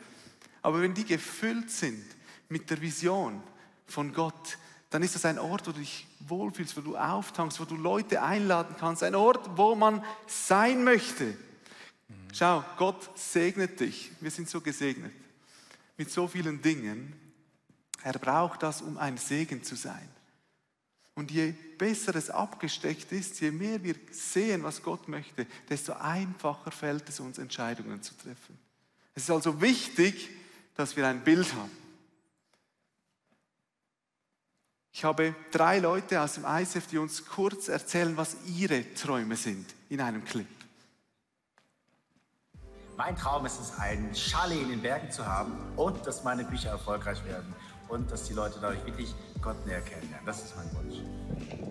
Aber 0.68 0.82
wenn 0.82 0.94
die 0.94 1.06
gefüllt 1.06 1.72
sind 1.72 2.04
mit 2.50 2.70
der 2.70 2.82
Vision 2.82 3.42
von 3.86 4.12
Gott, 4.12 4.58
dann 4.90 5.02
ist 5.02 5.16
das 5.16 5.24
ein 5.24 5.40
Ort, 5.40 5.66
wo 5.66 5.72
du 5.72 5.80
dich 5.80 6.06
wohlfühlst, 6.20 6.76
wo 6.76 6.82
du 6.82 6.98
auftankst, 6.98 7.62
wo 7.62 7.64
du 7.64 7.78
Leute 7.78 8.22
einladen 8.22 8.76
kannst. 8.78 9.02
Ein 9.02 9.16
Ort, 9.16 9.50
wo 9.56 9.76
man 9.76 10.04
sein 10.26 10.84
möchte. 10.84 11.38
Schau, 12.34 12.66
Gott 12.76 13.18
segnet 13.18 13.80
dich. 13.80 14.12
Wir 14.20 14.30
sind 14.30 14.50
so 14.50 14.60
gesegnet 14.60 15.14
mit 15.96 16.12
so 16.12 16.28
vielen 16.28 16.62
Dingen. 16.62 17.14
Er 18.04 18.20
braucht 18.20 18.62
das, 18.62 18.82
um 18.82 18.98
ein 18.98 19.16
Segen 19.16 19.64
zu 19.64 19.78
sein. 19.78 20.10
Und 21.16 21.32
je 21.32 21.54
besser 21.78 22.14
es 22.18 22.30
abgesteckt 22.30 23.10
ist, 23.14 23.40
je 23.40 23.52
mehr 23.52 23.82
wir 23.86 23.96
sehen, 24.12 24.64
was 24.64 24.84
Gott 24.84 25.08
möchte, 25.08 25.48
desto 25.70 25.94
einfacher 25.94 26.72
fällt 26.72 27.08
es 27.08 27.22
uns, 27.22 27.38
Entscheidungen 27.38 28.04
zu 28.04 28.18
treffen. 28.18 28.60
Es 29.16 29.24
ist 29.24 29.32
also 29.32 29.62
wichtig, 29.62 30.30
dass 30.78 30.96
wir 30.96 31.08
ein 31.08 31.22
Bild 31.22 31.54
haben. 31.54 31.72
Ich 34.94 35.04
habe 35.04 35.36
drei 35.52 35.80
Leute 35.80 36.22
aus 36.22 36.36
dem 36.36 36.46
ISF, 36.46 36.88
die 36.88 36.98
uns 36.98 37.26
kurz 37.26 37.68
erzählen, 37.68 38.16
was 38.18 38.38
ihre 38.48 38.94
Träume 38.94 39.36
sind 39.36 39.66
in 39.90 40.02
einem 40.02 40.24
Clip. 40.24 40.48
Mein 42.96 43.16
Traum 43.16 43.46
ist 43.46 43.60
es, 43.60 43.78
ein 43.78 44.12
Chalet 44.16 44.60
in 44.60 44.70
den 44.70 44.82
Bergen 44.82 45.12
zu 45.12 45.24
haben 45.24 45.54
und 45.76 46.06
dass 46.08 46.24
meine 46.24 46.44
Bücher 46.44 46.70
erfolgreich 46.70 47.24
werden 47.26 47.54
und 47.90 48.12
dass 48.12 48.24
die 48.24 48.34
Leute 48.34 48.58
dadurch 48.60 48.84
wirklich 48.86 49.14
Gott 49.40 49.64
näher 49.68 49.82
kennenlernen. 49.82 50.26
Das 50.26 50.44
ist 50.44 50.56
mein 50.56 50.74
Wunsch. 50.74 50.98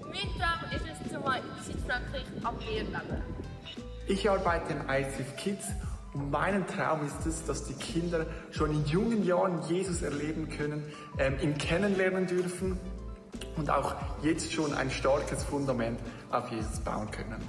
Mein 0.02 0.30
Traum 0.38 0.70
ist 0.70 0.84
es, 0.86 1.12
zumal 1.12 1.40
in 1.40 1.64
Südfrankreich 1.64 2.26
am 2.44 2.56
Meer 2.58 2.84
leben. 2.84 3.22
Ich 4.06 4.30
arbeite 4.30 4.72
im 4.72 4.88
ICF 4.88 5.36
Kids 5.36 5.66
und 6.16 6.30
mein 6.30 6.66
Traum 6.66 7.04
ist 7.04 7.26
es, 7.26 7.44
dass 7.44 7.64
die 7.64 7.74
Kinder 7.74 8.26
schon 8.50 8.70
in 8.70 8.84
jungen 8.86 9.22
Jahren 9.24 9.60
Jesus 9.68 10.00
erleben 10.00 10.48
können, 10.48 10.82
ähm, 11.18 11.36
ihn 11.42 11.58
kennenlernen 11.58 12.26
dürfen 12.26 12.78
und 13.56 13.68
auch 13.68 13.94
jetzt 14.22 14.50
schon 14.50 14.72
ein 14.72 14.90
starkes 14.90 15.44
Fundament 15.44 16.00
auf 16.30 16.50
Jesus 16.50 16.80
bauen 16.80 17.10
können. 17.10 17.42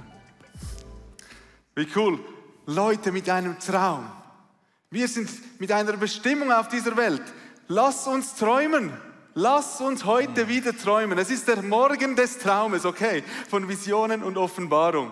Wie 1.74 1.88
cool. 1.96 2.18
Leute 2.66 3.10
mit 3.10 3.30
einem 3.30 3.58
Traum. 3.58 4.04
Wir 4.90 5.08
sind 5.08 5.30
mit 5.58 5.72
einer 5.72 5.96
Bestimmung 5.96 6.52
auf 6.52 6.68
dieser 6.68 6.96
Welt. 6.96 7.22
Lass 7.68 8.06
uns 8.06 8.34
träumen. 8.34 8.92
Lass 9.32 9.80
uns 9.80 10.04
heute 10.04 10.48
wieder 10.48 10.76
träumen. 10.76 11.18
Es 11.18 11.30
ist 11.30 11.48
der 11.48 11.62
Morgen 11.62 12.16
des 12.16 12.38
Traumes, 12.38 12.84
okay, 12.84 13.22
von 13.48 13.68
Visionen 13.68 14.22
und 14.22 14.36
Offenbarung. 14.36 15.10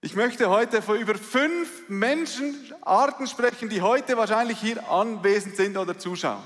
Ich 0.00 0.14
möchte 0.14 0.48
heute 0.50 0.82
vor 0.82 0.96
über 0.96 1.14
fünf 1.14 1.88
Menschenarten 1.88 3.26
sprechen, 3.26 3.68
die 3.68 3.80
heute 3.80 4.16
wahrscheinlich 4.16 4.60
hier 4.60 4.88
anwesend 4.88 5.56
sind 5.56 5.76
oder 5.76 5.98
zuschauen. 5.98 6.42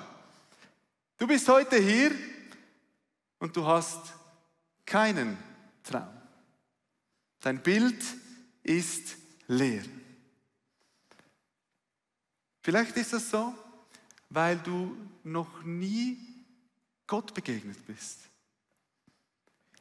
Du 1.18 1.26
bist 1.26 1.48
heute 1.48 1.76
hier 1.76 2.12
und 3.38 3.54
du 3.56 3.66
hast 3.66 4.00
keinen 4.86 5.36
Traum. 5.82 6.08
Dein 7.40 7.62
Bild 7.62 8.02
ist 8.62 9.16
leer. 9.46 9.82
Vielleicht 12.62 12.96
ist 12.96 13.12
das 13.12 13.30
so, 13.30 13.54
weil 14.28 14.58
du 14.58 14.96
noch 15.24 15.62
nie 15.64 16.18
Gott 17.06 17.34
begegnet 17.34 17.84
bist. 17.86 18.20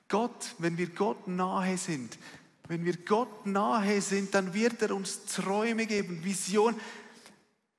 Gott, 0.07 0.55
wenn 0.57 0.77
wir 0.77 0.89
Gott 0.89 1.27
nahe 1.27 1.77
sind, 1.77 2.17
wenn 2.69 2.85
wir 2.85 2.97
Gott 2.97 3.47
nahe 3.47 3.99
sind, 3.99 4.33
dann 4.35 4.53
wird 4.53 4.79
er 4.83 4.95
uns 4.95 5.25
Träume 5.25 5.87
geben, 5.87 6.23
Vision. 6.23 6.79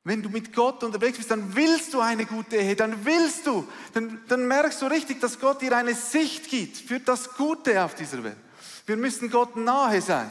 Wenn 0.02 0.20
du 0.20 0.28
mit 0.28 0.52
Gott 0.52 0.82
unterwegs 0.82 1.16
bist, 1.16 1.30
dann 1.30 1.54
willst 1.54 1.94
du 1.94 2.00
eine 2.00 2.26
gute 2.26 2.56
Ehe, 2.56 2.74
dann 2.74 3.04
willst 3.04 3.46
du, 3.46 3.68
dann, 3.94 4.20
dann 4.26 4.48
merkst 4.48 4.82
du 4.82 4.86
richtig, 4.86 5.20
dass 5.20 5.38
Gott 5.38 5.62
dir 5.62 5.76
eine 5.76 5.94
Sicht 5.94 6.48
gibt 6.48 6.76
für 6.76 6.98
das 6.98 7.36
Gute 7.36 7.84
auf 7.84 7.94
dieser 7.94 8.24
Welt. 8.24 8.36
Wir 8.84 8.96
müssen 8.96 9.30
Gott 9.30 9.54
nahe 9.54 10.02
sein. 10.02 10.30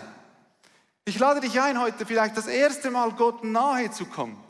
Ich 1.06 1.18
lade 1.18 1.39
dich 1.39 1.62
ein, 1.62 1.80
heute 1.80 2.06
vielleicht 2.06 2.36
das 2.36 2.48
erste 2.48 2.92
Mal 2.92 3.12
Gott 3.12 3.46
nahe 3.46 3.92
zu 3.92 4.06
kommen. 4.08 4.44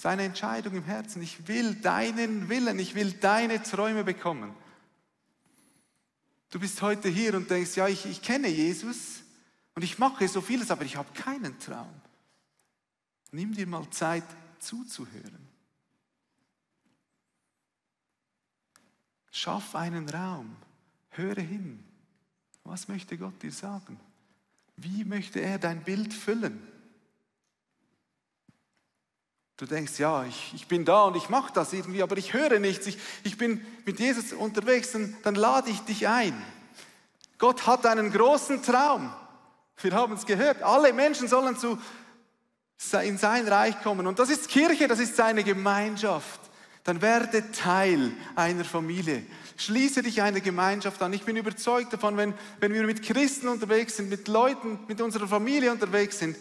Seine 0.00 0.22
Entscheidung 0.22 0.76
im 0.76 0.84
Herzen. 0.84 1.20
Ich 1.20 1.46
will 1.46 1.74
deinen 1.74 2.48
Willen, 2.48 2.78
ich 2.78 2.94
will 2.94 3.12
deine 3.12 3.62
Träume 3.62 4.02
bekommen. 4.02 4.54
Du 6.50 6.58
bist 6.58 6.80
heute 6.80 7.08
hier 7.08 7.34
und 7.34 7.50
denkst, 7.50 7.76
ja, 7.76 7.88
ich, 7.88 8.06
ich 8.06 8.22
kenne 8.22 8.48
Jesus 8.48 9.22
und 9.74 9.82
ich 9.82 9.98
mache 9.98 10.26
so 10.28 10.40
vieles, 10.40 10.70
aber 10.70 10.84
ich 10.84 10.96
habe 10.96 11.12
keinen 11.12 11.58
Traum. 11.58 11.92
Nimm 13.30 13.54
dir 13.54 13.66
mal 13.66 13.88
Zeit 13.90 14.24
zuzuhören. 14.58 15.46
Schaff 19.30 19.74
einen 19.74 20.08
Raum. 20.08 20.56
Höre 21.10 21.40
hin. 21.40 21.84
Was 22.64 22.88
möchte 22.88 23.16
Gott 23.18 23.42
dir 23.42 23.52
sagen? 23.52 24.00
Wie 24.76 25.04
möchte 25.04 25.40
er 25.40 25.58
dein 25.58 25.82
Bild 25.84 26.12
füllen? 26.14 26.60
Du 29.58 29.66
denkst, 29.66 29.98
ja, 29.98 30.24
ich, 30.24 30.52
ich 30.54 30.68
bin 30.68 30.84
da 30.84 31.02
und 31.02 31.16
ich 31.16 31.28
mache 31.28 31.52
das 31.52 31.72
irgendwie, 31.72 32.02
aber 32.02 32.16
ich 32.16 32.32
höre 32.32 32.60
nichts. 32.60 32.86
Ich, 32.86 32.96
ich 33.24 33.36
bin 33.36 33.66
mit 33.84 33.98
Jesus 33.98 34.32
unterwegs 34.32 34.94
und 34.94 35.16
dann 35.24 35.34
lade 35.34 35.68
ich 35.68 35.80
dich 35.80 36.06
ein. 36.06 36.32
Gott 37.38 37.66
hat 37.66 37.84
einen 37.84 38.12
großen 38.12 38.62
Traum. 38.62 39.12
Wir 39.82 39.92
haben 39.92 40.14
es 40.14 40.26
gehört. 40.26 40.62
Alle 40.62 40.92
Menschen 40.92 41.26
sollen 41.26 41.56
zu 41.56 41.76
in 43.02 43.18
sein 43.18 43.48
Reich 43.48 43.82
kommen. 43.82 44.06
Und 44.06 44.20
das 44.20 44.30
ist 44.30 44.48
Kirche, 44.48 44.86
das 44.86 45.00
ist 45.00 45.16
seine 45.16 45.42
Gemeinschaft. 45.42 46.40
Dann 46.84 47.02
werde 47.02 47.50
Teil 47.50 48.12
einer 48.36 48.64
Familie. 48.64 49.26
Schließe 49.56 50.04
dich 50.04 50.22
einer 50.22 50.38
Gemeinschaft 50.38 51.02
an. 51.02 51.12
Ich 51.12 51.24
bin 51.24 51.36
überzeugt 51.36 51.92
davon, 51.92 52.16
wenn, 52.16 52.32
wenn 52.60 52.72
wir 52.72 52.84
mit 52.84 53.02
Christen 53.02 53.48
unterwegs 53.48 53.96
sind, 53.96 54.08
mit 54.08 54.28
Leuten, 54.28 54.78
mit 54.86 55.00
unserer 55.00 55.26
Familie 55.26 55.72
unterwegs 55.72 56.20
sind, 56.20 56.36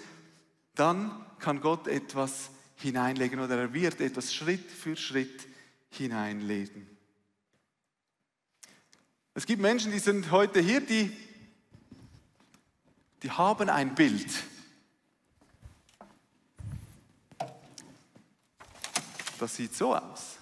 dann 0.75 1.11
kann 1.39 1.59
Gott 1.61 1.87
etwas 1.87 2.51
hineinlegen 2.77 3.39
oder 3.39 3.57
er 3.57 3.73
wird 3.73 4.01
etwas 4.01 4.33
Schritt 4.33 4.71
für 4.71 4.95
Schritt 4.95 5.47
hineinlegen. 5.91 6.87
Es 9.33 9.45
gibt 9.45 9.61
Menschen, 9.61 9.91
die 9.91 9.99
sind 9.99 10.31
heute 10.31 10.61
hier, 10.61 10.81
die, 10.81 11.11
die 13.21 13.31
haben 13.31 13.69
ein 13.69 13.93
Bild 13.93 14.29
Das 19.37 19.55
sieht 19.55 19.73
so 19.75 19.95
aus. 19.95 20.37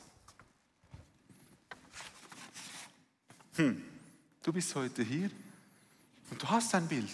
Hm, 3.56 3.84
du 4.44 4.54
bist 4.54 4.74
heute 4.76 5.04
hier 5.04 5.30
und 6.30 6.42
du 6.42 6.50
hast 6.50 6.74
ein 6.76 6.88
Bild. 6.88 7.12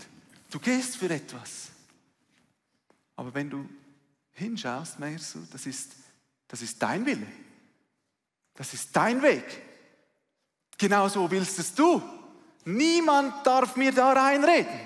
Du 0.50 0.60
gehst 0.60 0.98
für 0.98 1.10
etwas. 1.10 1.70
Aber 3.16 3.34
wenn 3.34 3.50
du 3.50 3.68
hinschaust, 4.33 5.00
merkst 5.00 5.35
du, 5.35 5.47
das 5.51 5.65
ist, 5.65 5.95
das 6.47 6.61
ist 6.61 6.81
dein 6.81 7.05
Wille. 7.05 7.27
Das 8.53 8.73
ist 8.73 8.95
dein 8.95 9.21
Weg. 9.21 9.45
Genauso 10.77 11.29
willst 11.29 11.59
es 11.59 11.73
du. 11.73 12.01
Niemand 12.65 13.45
darf 13.45 13.75
mir 13.75 13.91
da 13.91 14.13
reinreden. 14.13 14.79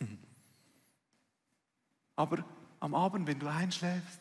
Aber 2.16 2.44
am 2.80 2.94
Abend, 2.94 3.26
wenn 3.26 3.38
du 3.38 3.46
einschläfst, 3.46 4.20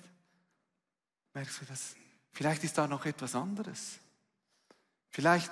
merkst 1.33 1.61
du, 1.61 1.65
das 1.65 1.95
Vielleicht 2.37 2.63
ist 2.63 2.77
da 2.77 2.85
noch 2.85 3.03
etwas 3.07 3.33
anderes. 3.33 3.97
Vielleicht 5.09 5.51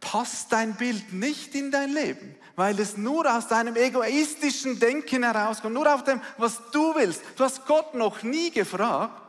passt 0.00 0.52
dein 0.52 0.74
Bild 0.74 1.12
nicht 1.12 1.54
in 1.54 1.70
dein 1.70 1.92
Leben, 1.92 2.34
weil 2.56 2.78
es 2.78 2.96
nur 2.96 3.32
aus 3.32 3.48
deinem 3.48 3.76
egoistischen 3.76 4.78
Denken 4.78 5.22
herauskommt, 5.22 5.74
nur 5.74 5.92
auf 5.92 6.04
dem, 6.04 6.20
was 6.38 6.60
du 6.70 6.94
willst. 6.94 7.22
Du 7.36 7.44
hast 7.44 7.66
Gott 7.66 7.94
noch 7.94 8.22
nie 8.22 8.50
gefragt, 8.50 9.22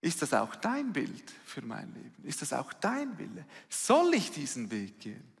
ist 0.00 0.22
das 0.22 0.32
auch 0.32 0.54
dein 0.54 0.92
Bild 0.92 1.32
für 1.44 1.62
mein 1.62 1.92
Leben? 1.92 2.24
Ist 2.24 2.42
das 2.42 2.52
auch 2.52 2.72
dein 2.72 3.18
Wille? 3.18 3.44
Soll 3.68 4.14
ich 4.14 4.30
diesen 4.30 4.70
Weg 4.70 5.00
gehen? 5.00 5.32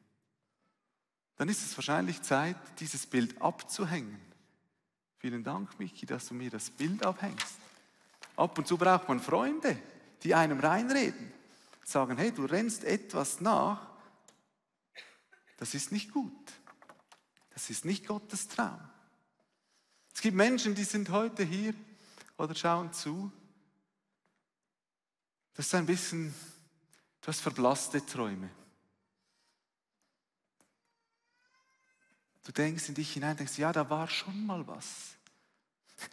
Dann 1.36 1.48
ist 1.48 1.64
es 1.64 1.76
wahrscheinlich 1.76 2.20
Zeit, 2.22 2.56
dieses 2.80 3.06
Bild 3.06 3.40
abzuhängen. 3.40 4.20
Vielen 5.18 5.44
Dank, 5.44 5.78
Michi, 5.78 6.06
dass 6.06 6.28
du 6.28 6.34
mir 6.34 6.50
das 6.50 6.70
Bild 6.70 7.04
abhängst. 7.04 7.56
Ab 8.36 8.58
und 8.58 8.66
zu 8.66 8.76
braucht 8.76 9.08
man 9.08 9.20
Freunde, 9.20 9.78
die 10.22 10.34
einem 10.34 10.58
reinreden, 10.58 11.32
sagen, 11.84 12.16
hey, 12.16 12.32
du 12.32 12.44
rennst 12.44 12.84
etwas 12.84 13.40
nach, 13.40 13.87
das 15.58 15.74
ist 15.74 15.92
nicht 15.92 16.12
gut. 16.12 16.52
Das 17.50 17.68
ist 17.68 17.84
nicht 17.84 18.06
Gottes 18.06 18.48
Traum. 18.48 18.80
Es 20.14 20.20
gibt 20.20 20.36
Menschen, 20.36 20.74
die 20.74 20.84
sind 20.84 21.10
heute 21.10 21.44
hier 21.44 21.74
oder 22.36 22.54
schauen 22.54 22.92
zu. 22.92 23.30
Das 25.54 25.66
ist 25.66 25.74
ein 25.74 25.86
bisschen, 25.86 26.32
du 27.20 27.28
hast 27.28 27.40
verblasste 27.40 28.04
Träume. 28.04 28.48
Du 32.44 32.52
denkst 32.52 32.88
in 32.88 32.94
dich 32.94 33.12
hinein, 33.12 33.36
denkst, 33.36 33.58
ja, 33.58 33.72
da 33.72 33.90
war 33.90 34.08
schon 34.08 34.46
mal 34.46 34.66
was. 34.66 35.17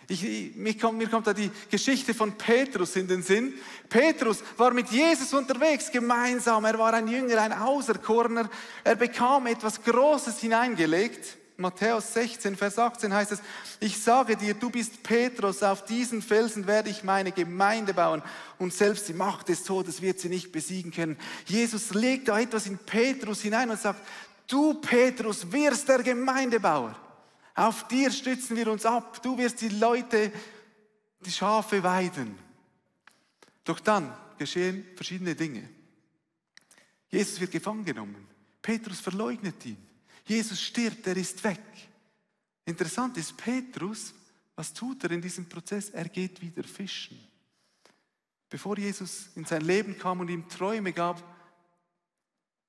Ich, 0.08 0.56
mir, 0.56 0.78
kommt, 0.78 0.98
mir 0.98 1.10
kommt 1.10 1.28
da 1.28 1.34
die 1.34 1.52
Geschichte 1.70 2.14
von 2.14 2.38
Petrus 2.38 2.96
in 2.96 3.08
den 3.08 3.24
Sinn. 3.24 3.54
Petrus 3.90 4.44
war 4.58 4.72
mit 4.72 4.90
Jesus 4.90 5.34
unterwegs, 5.34 5.92
gemeinsam. 5.92 6.66
Er 6.66 6.78
war 6.78 6.94
ein 6.94 7.08
Jünger, 7.08 7.42
ein 7.42 7.54
Auserkorener. 7.54 8.50
Er 8.84 8.96
bekam 8.96 9.48
etwas 9.48 9.82
Großes 9.82 10.40
hineingelegt. 10.40 11.38
Matthäus 11.58 12.14
16, 12.14 12.58
Vers 12.58 12.78
18 12.78 13.14
heißt 13.14 13.32
es, 13.32 13.40
ich 13.80 13.98
sage 13.98 14.36
dir, 14.36 14.54
du 14.54 14.70
bist 14.70 15.02
Petrus, 15.04 15.64
auf 15.64 15.86
diesen 15.86 16.22
Felsen 16.22 16.68
werde 16.68 16.90
ich 16.90 17.04
meine 17.04 17.32
Gemeinde 17.32 17.94
bauen 17.94 18.22
und 18.58 18.74
selbst 18.74 19.08
die 19.08 19.14
Macht 19.14 19.48
des 19.48 19.64
Todes 19.64 20.02
wird 20.02 20.20
sie 20.20 20.28
nicht 20.28 20.52
besiegen 20.52 20.92
können. 20.92 21.18
Jesus 21.46 21.94
legt 21.94 22.28
da 22.28 22.38
etwas 22.38 22.68
in 22.68 22.78
Petrus 22.78 23.42
hinein 23.42 23.70
und 23.70 23.80
sagt, 23.80 24.06
du 24.48 24.74
Petrus 24.74 25.50
wirst 25.50 25.88
der 25.88 26.04
Gemeindebauer. 26.04 26.94
Auf 27.56 27.88
dir 27.88 28.12
stützen 28.12 28.58
wir 28.58 28.70
uns 28.70 28.86
ab. 28.86 29.22
Du 29.24 29.38
wirst 29.38 29.62
die 29.62 29.70
Leute, 29.70 30.32
die 31.22 31.32
Schafe 31.32 31.82
weiden. 31.82 32.38
Doch 33.64 33.80
dann 33.80 34.16
geschehen 34.38 34.86
verschiedene 34.96 35.34
Dinge. 35.34 35.68
Jesus 37.10 37.40
wird 37.40 37.52
gefangen 37.52 37.86
genommen. 37.86 38.28
Petrus 38.62 39.00
verleugnet 39.00 39.66
ihn. 39.66 39.78
Jesus 40.26 40.62
stirbt, 40.62 41.08
er 41.08 41.16
ist 41.16 41.44
weg. 41.44 41.62
Interessant 42.66 43.16
ist, 43.18 43.38
Petrus, 43.38 44.14
was 44.56 44.74
tut 44.74 45.04
er 45.04 45.12
in 45.12 45.22
diesem 45.22 45.48
Prozess? 45.48 45.92
Er 45.92 46.10
geht 46.10 46.42
wieder 46.42 46.64
fischen. 46.64 47.18
Bevor 48.50 48.78
Jesus 48.78 49.30
in 49.36 49.46
sein 49.46 49.62
Leben 49.62 49.98
kam 49.98 50.20
und 50.20 50.30
ihm 50.30 50.50
Träume 50.50 50.92
gab, 50.92 51.24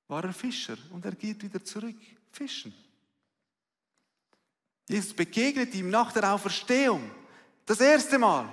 war 0.07 0.23
er 0.23 0.33
Fischer 0.33 0.77
und 0.91 1.03
er 1.03 1.15
geht 1.15 1.43
wieder 1.43 1.63
zurück 1.63 1.97
fischen. 2.31 2.73
Jesus 4.87 5.13
begegnet 5.13 5.73
ihm 5.75 5.89
nach 5.89 6.11
der 6.13 6.33
Auferstehung. 6.33 7.11
Das 7.65 7.79
erste 7.81 8.17
Mal, 8.17 8.47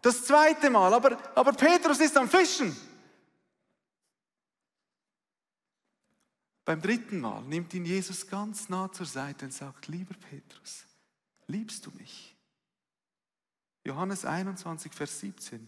das 0.00 0.24
zweite 0.24 0.70
Mal, 0.70 0.94
aber, 0.94 1.18
aber 1.36 1.52
Petrus 1.52 1.98
ist 1.98 2.16
am 2.16 2.28
Fischen. 2.28 2.76
Beim 6.64 6.80
dritten 6.80 7.20
Mal 7.20 7.42
nimmt 7.42 7.74
ihn 7.74 7.84
Jesus 7.84 8.26
ganz 8.28 8.68
nah 8.68 8.90
zur 8.92 9.06
Seite 9.06 9.46
und 9.46 9.52
sagt, 9.52 9.88
lieber 9.88 10.14
Petrus, 10.14 10.84
liebst 11.48 11.84
du 11.84 11.90
mich? 11.98 12.36
Johannes 13.84 14.24
21, 14.24 14.92
Vers 14.92 15.18
17. 15.18 15.66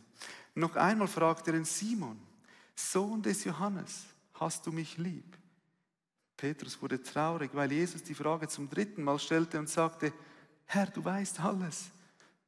Noch 0.54 0.76
einmal 0.76 1.08
fragt 1.08 1.48
er 1.48 1.54
ihn, 1.54 1.64
Simon, 1.64 2.20
Sohn 2.76 3.20
des 3.20 3.42
Johannes, 3.42 4.04
hast 4.34 4.64
du 4.66 4.70
mich 4.70 4.96
lieb? 4.98 5.36
Petrus 6.42 6.82
wurde 6.82 7.00
traurig, 7.00 7.50
weil 7.54 7.70
Jesus 7.70 8.02
die 8.02 8.16
Frage 8.16 8.48
zum 8.48 8.68
dritten 8.68 9.04
Mal 9.04 9.16
stellte 9.20 9.60
und 9.60 9.68
sagte, 9.68 10.12
Herr, 10.64 10.86
du 10.86 11.04
weißt 11.04 11.38
alles. 11.38 11.84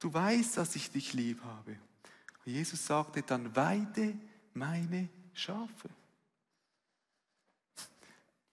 Du 0.01 0.13
weißt, 0.13 0.57
dass 0.57 0.75
ich 0.75 0.91
dich 0.91 1.13
lieb 1.13 1.41
habe. 1.45 1.77
Und 2.45 2.53
Jesus 2.53 2.85
sagte 2.85 3.23
dann, 3.23 3.55
weide 3.55 4.15
meine 4.53 5.09
Schafe. 5.33 5.89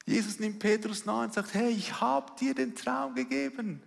Jesus 0.05 0.37
nimmt 0.37 0.59
Petrus 0.59 1.05
nahe 1.05 1.23
und 1.23 1.33
sagt, 1.33 1.55
hey, 1.55 1.71
ich 1.71 1.99
habe 1.99 2.31
dir 2.39 2.53
den 2.53 2.75
Traum 2.75 3.15
gegeben. 3.15 3.81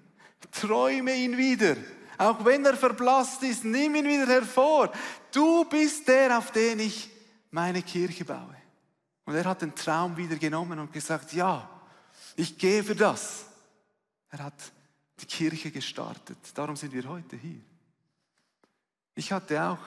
Träume 0.50 1.14
ihn 1.14 1.36
wieder. 1.36 1.76
Auch 2.18 2.44
wenn 2.44 2.64
er 2.64 2.76
verblasst 2.76 3.44
ist, 3.44 3.64
nimm 3.64 3.94
ihn 3.94 4.06
wieder 4.06 4.26
hervor. 4.26 4.90
Du 5.30 5.64
bist 5.66 6.08
der, 6.08 6.36
auf 6.36 6.50
den 6.50 6.80
ich 6.80 7.08
meine 7.52 7.80
Kirche 7.80 8.24
baue. 8.24 8.56
Und 9.24 9.34
er 9.34 9.44
hat 9.44 9.62
den 9.62 9.74
Traum 9.74 10.16
wieder 10.16 10.36
genommen 10.36 10.78
und 10.78 10.92
gesagt, 10.92 11.32
ja, 11.32 11.68
ich 12.36 12.58
gehe 12.58 12.84
für 12.84 12.94
das. 12.94 13.46
Er 14.30 14.44
hat 14.44 14.72
die 15.20 15.26
Kirche 15.26 15.70
gestartet. 15.70 16.38
Darum 16.54 16.76
sind 16.76 16.92
wir 16.92 17.08
heute 17.08 17.36
hier. 17.36 17.60
Ich 19.14 19.32
hatte 19.32 19.62
auch 19.62 19.78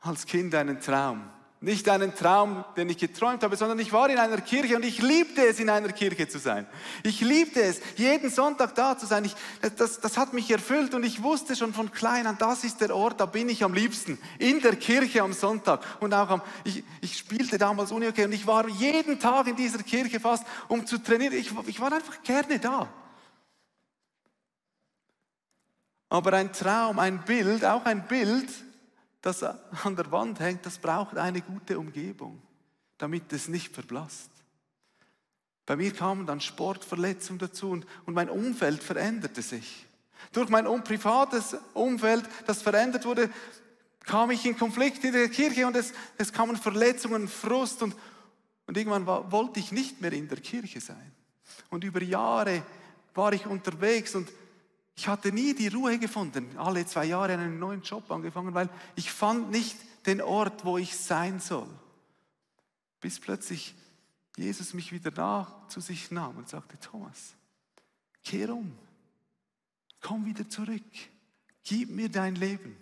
als 0.00 0.26
Kind 0.26 0.54
einen 0.54 0.80
Traum. 0.80 1.30
Nicht 1.64 1.88
einen 1.88 2.14
Traum, 2.14 2.62
den 2.76 2.90
ich 2.90 2.98
geträumt 2.98 3.42
habe, 3.42 3.56
sondern 3.56 3.78
ich 3.78 3.90
war 3.90 4.10
in 4.10 4.18
einer 4.18 4.42
Kirche 4.42 4.76
und 4.76 4.84
ich 4.84 5.00
liebte 5.00 5.46
es, 5.46 5.58
in 5.58 5.70
einer 5.70 5.88
Kirche 5.92 6.28
zu 6.28 6.38
sein. 6.38 6.66
Ich 7.02 7.22
liebte 7.22 7.62
es, 7.62 7.80
jeden 7.96 8.28
Sonntag 8.28 8.74
da 8.74 8.98
zu 8.98 9.06
sein. 9.06 9.24
Ich, 9.24 9.34
das, 9.76 9.98
das 9.98 10.18
hat 10.18 10.34
mich 10.34 10.50
erfüllt 10.50 10.92
und 10.92 11.04
ich 11.04 11.22
wusste 11.22 11.56
schon 11.56 11.72
von 11.72 11.90
klein 11.90 12.26
an, 12.26 12.36
das 12.38 12.64
ist 12.64 12.82
der 12.82 12.94
Ort, 12.94 13.18
da 13.18 13.24
bin 13.24 13.48
ich 13.48 13.64
am 13.64 13.72
liebsten. 13.72 14.18
In 14.38 14.60
der 14.60 14.76
Kirche 14.76 15.22
am 15.22 15.32
Sonntag. 15.32 15.80
Und 16.00 16.12
auch 16.12 16.28
am, 16.28 16.42
ich, 16.64 16.84
ich 17.00 17.16
spielte 17.16 17.56
damals 17.56 17.92
Uni 17.92 18.08
okay, 18.08 18.26
und 18.26 18.32
ich 18.32 18.46
war 18.46 18.68
jeden 18.68 19.18
Tag 19.18 19.46
in 19.46 19.56
dieser 19.56 19.82
Kirche 19.82 20.20
fast, 20.20 20.44
um 20.68 20.84
zu 20.84 20.98
trainieren. 20.98 21.32
Ich, 21.32 21.50
ich 21.66 21.80
war 21.80 21.90
einfach 21.90 22.22
gerne 22.22 22.58
da. 22.58 22.90
Aber 26.10 26.34
ein 26.34 26.52
Traum, 26.52 26.98
ein 26.98 27.24
Bild, 27.24 27.64
auch 27.64 27.86
ein 27.86 28.06
Bild, 28.06 28.50
das 29.24 29.42
an 29.42 29.96
der 29.96 30.10
Wand 30.12 30.38
hängt, 30.38 30.66
das 30.66 30.78
braucht 30.78 31.16
eine 31.16 31.40
gute 31.40 31.78
Umgebung, 31.78 32.42
damit 32.98 33.32
es 33.32 33.48
nicht 33.48 33.72
verblasst. 33.72 34.30
Bei 35.64 35.76
mir 35.76 35.92
kamen 35.92 36.26
dann 36.26 36.42
Sportverletzungen 36.42 37.38
dazu 37.38 37.70
und, 37.70 37.86
und 38.04 38.12
mein 38.12 38.28
Umfeld 38.28 38.82
veränderte 38.82 39.40
sich. 39.40 39.86
Durch 40.32 40.50
mein 40.50 40.66
privates 40.84 41.56
Umfeld, 41.72 42.28
das 42.46 42.60
verändert 42.60 43.06
wurde, 43.06 43.30
kam 44.04 44.30
ich 44.30 44.44
in 44.44 44.58
Konflikt 44.58 45.02
in 45.04 45.14
der 45.14 45.30
Kirche 45.30 45.66
und 45.66 45.74
es, 45.74 45.94
es 46.18 46.30
kamen 46.30 46.56
Verletzungen, 46.56 47.26
Frust 47.26 47.82
und, 47.82 47.96
und 48.66 48.76
irgendwann 48.76 49.06
war, 49.06 49.32
wollte 49.32 49.58
ich 49.58 49.72
nicht 49.72 50.02
mehr 50.02 50.12
in 50.12 50.28
der 50.28 50.40
Kirche 50.40 50.82
sein. 50.82 51.12
Und 51.70 51.82
über 51.82 52.02
Jahre 52.02 52.62
war 53.14 53.32
ich 53.32 53.46
unterwegs 53.46 54.14
und 54.14 54.28
ich 54.96 55.08
hatte 55.08 55.32
nie 55.32 55.54
die 55.54 55.68
Ruhe 55.68 55.98
gefunden, 55.98 56.56
alle 56.56 56.86
zwei 56.86 57.06
Jahre 57.06 57.32
einen 57.32 57.58
neuen 57.58 57.82
Job 57.82 58.10
angefangen, 58.10 58.54
weil 58.54 58.68
ich 58.94 59.10
fand 59.10 59.50
nicht 59.50 59.76
den 60.06 60.20
Ort, 60.20 60.64
wo 60.64 60.78
ich 60.78 60.96
sein 60.96 61.40
soll. 61.40 61.68
Bis 63.00 63.18
plötzlich 63.18 63.74
Jesus 64.36 64.74
mich 64.74 64.92
wieder 64.92 65.10
nach 65.10 65.68
zu 65.68 65.80
sich 65.80 66.10
nahm 66.10 66.36
und 66.36 66.48
sagte, 66.48 66.78
Thomas, 66.78 67.34
kehr 68.22 68.54
um, 68.54 68.76
komm 70.00 70.24
wieder 70.26 70.48
zurück, 70.48 70.82
gib 71.64 71.90
mir 71.90 72.08
dein 72.08 72.34
Leben. 72.36 72.76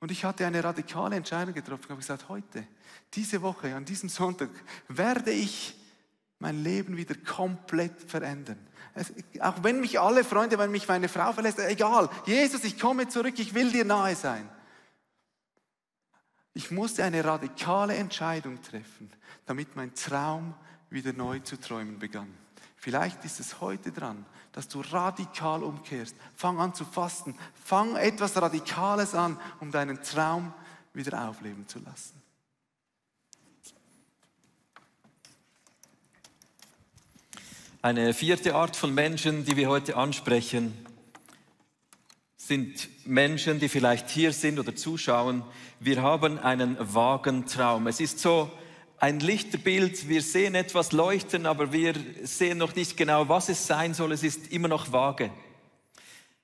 Und 0.00 0.10
ich 0.10 0.24
hatte 0.24 0.46
eine 0.46 0.64
radikale 0.64 1.16
Entscheidung 1.16 1.52
getroffen. 1.52 1.82
Ich 1.84 1.90
habe 1.90 2.00
gesagt, 2.00 2.28
heute, 2.30 2.66
diese 3.12 3.42
Woche, 3.42 3.74
an 3.74 3.84
diesem 3.84 4.08
Sonntag, 4.08 4.48
werde 4.88 5.30
ich 5.30 5.74
mein 6.40 6.62
Leben 6.64 6.96
wieder 6.96 7.14
komplett 7.14 8.00
verändern. 8.10 8.58
Es, 8.94 9.12
auch 9.40 9.62
wenn 9.62 9.80
mich 9.80 10.00
alle 10.00 10.24
Freunde, 10.24 10.58
wenn 10.58 10.72
mich 10.72 10.88
meine 10.88 11.08
Frau 11.08 11.32
verlässt, 11.32 11.60
egal, 11.60 12.10
Jesus, 12.26 12.64
ich 12.64 12.78
komme 12.78 13.06
zurück, 13.08 13.38
ich 13.38 13.54
will 13.54 13.70
dir 13.70 13.84
nahe 13.84 14.16
sein. 14.16 14.48
Ich 16.52 16.70
musste 16.72 17.04
eine 17.04 17.24
radikale 17.24 17.94
Entscheidung 17.94 18.60
treffen, 18.62 19.12
damit 19.46 19.76
mein 19.76 19.94
Traum 19.94 20.54
wieder 20.88 21.12
neu 21.12 21.38
zu 21.38 21.60
träumen 21.60 21.98
begann. 22.00 22.34
Vielleicht 22.76 23.24
ist 23.24 23.38
es 23.38 23.60
heute 23.60 23.92
dran, 23.92 24.24
dass 24.52 24.66
du 24.66 24.80
radikal 24.80 25.62
umkehrst. 25.62 26.16
Fang 26.34 26.58
an 26.58 26.74
zu 26.74 26.84
fasten. 26.84 27.36
Fang 27.62 27.94
etwas 27.94 28.40
Radikales 28.40 29.14
an, 29.14 29.38
um 29.60 29.70
deinen 29.70 30.02
Traum 30.02 30.52
wieder 30.94 31.28
aufleben 31.28 31.68
zu 31.68 31.78
lassen. 31.78 32.19
Eine 37.82 38.12
vierte 38.12 38.54
Art 38.54 38.76
von 38.76 38.94
Menschen, 38.94 39.46
die 39.46 39.56
wir 39.56 39.70
heute 39.70 39.96
ansprechen, 39.96 40.76
sind 42.36 42.90
Menschen, 43.06 43.58
die 43.58 43.70
vielleicht 43.70 44.10
hier 44.10 44.34
sind 44.34 44.58
oder 44.58 44.76
zuschauen. 44.76 45.44
Wir 45.78 46.02
haben 46.02 46.38
einen 46.38 46.76
vagen 46.78 47.46
Traum. 47.46 47.86
Es 47.86 47.98
ist 47.98 48.18
so 48.18 48.50
ein 48.98 49.20
Lichterbild. 49.20 50.10
Wir 50.10 50.20
sehen 50.20 50.54
etwas 50.54 50.92
leuchten, 50.92 51.46
aber 51.46 51.72
wir 51.72 51.94
sehen 52.22 52.58
noch 52.58 52.74
nicht 52.74 52.98
genau, 52.98 53.30
was 53.30 53.48
es 53.48 53.66
sein 53.66 53.94
soll. 53.94 54.12
Es 54.12 54.24
ist 54.24 54.52
immer 54.52 54.68
noch 54.68 54.92
vage. 54.92 55.30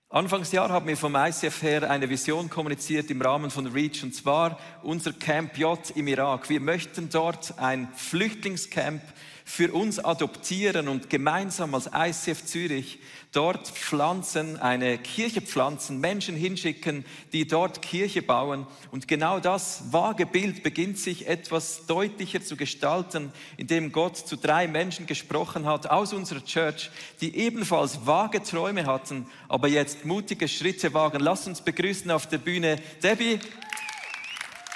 Anfangsjahr 0.08 0.70
haben 0.70 0.86
wir 0.86 0.96
vom 0.96 1.16
ICF 1.16 1.60
her 1.60 1.90
eine 1.90 2.08
Vision 2.08 2.48
kommuniziert 2.48 3.10
im 3.10 3.20
Rahmen 3.20 3.50
von 3.50 3.66
REACH 3.66 4.04
und 4.04 4.14
zwar 4.14 4.58
unser 4.82 5.12
Camp 5.12 5.58
J 5.58 5.78
im 5.96 6.08
Irak. 6.08 6.48
Wir 6.48 6.60
möchten 6.60 7.10
dort 7.10 7.58
ein 7.58 7.88
Flüchtlingscamp 7.94 9.02
für 9.48 9.72
uns 9.72 10.00
adoptieren 10.00 10.88
und 10.88 11.08
gemeinsam 11.08 11.72
als 11.76 11.88
ICF 11.94 12.44
Zürich 12.44 12.98
dort 13.30 13.68
pflanzen, 13.68 14.58
eine 14.58 14.98
Kirche 14.98 15.40
pflanzen, 15.40 16.00
Menschen 16.00 16.34
hinschicken, 16.34 17.04
die 17.32 17.46
dort 17.46 17.80
Kirche 17.80 18.22
bauen. 18.22 18.66
Und 18.90 19.06
genau 19.06 19.38
das 19.38 19.84
vage 19.92 20.26
Bild 20.26 20.64
beginnt 20.64 20.98
sich 20.98 21.28
etwas 21.28 21.86
deutlicher 21.86 22.42
zu 22.42 22.56
gestalten, 22.56 23.32
indem 23.56 23.92
Gott 23.92 24.16
zu 24.16 24.36
drei 24.36 24.66
Menschen 24.66 25.06
gesprochen 25.06 25.64
hat 25.64 25.88
aus 25.88 26.12
unserer 26.12 26.44
Church, 26.44 26.90
die 27.20 27.36
ebenfalls 27.36 28.04
vage 28.04 28.42
Träume 28.42 28.84
hatten, 28.84 29.28
aber 29.48 29.68
jetzt 29.68 30.04
mutige 30.04 30.48
Schritte 30.48 30.92
wagen. 30.92 31.20
Lasst 31.20 31.46
uns 31.46 31.60
begrüßen 31.60 32.10
auf 32.10 32.26
der 32.26 32.38
Bühne 32.38 32.82
Debbie, 33.00 33.38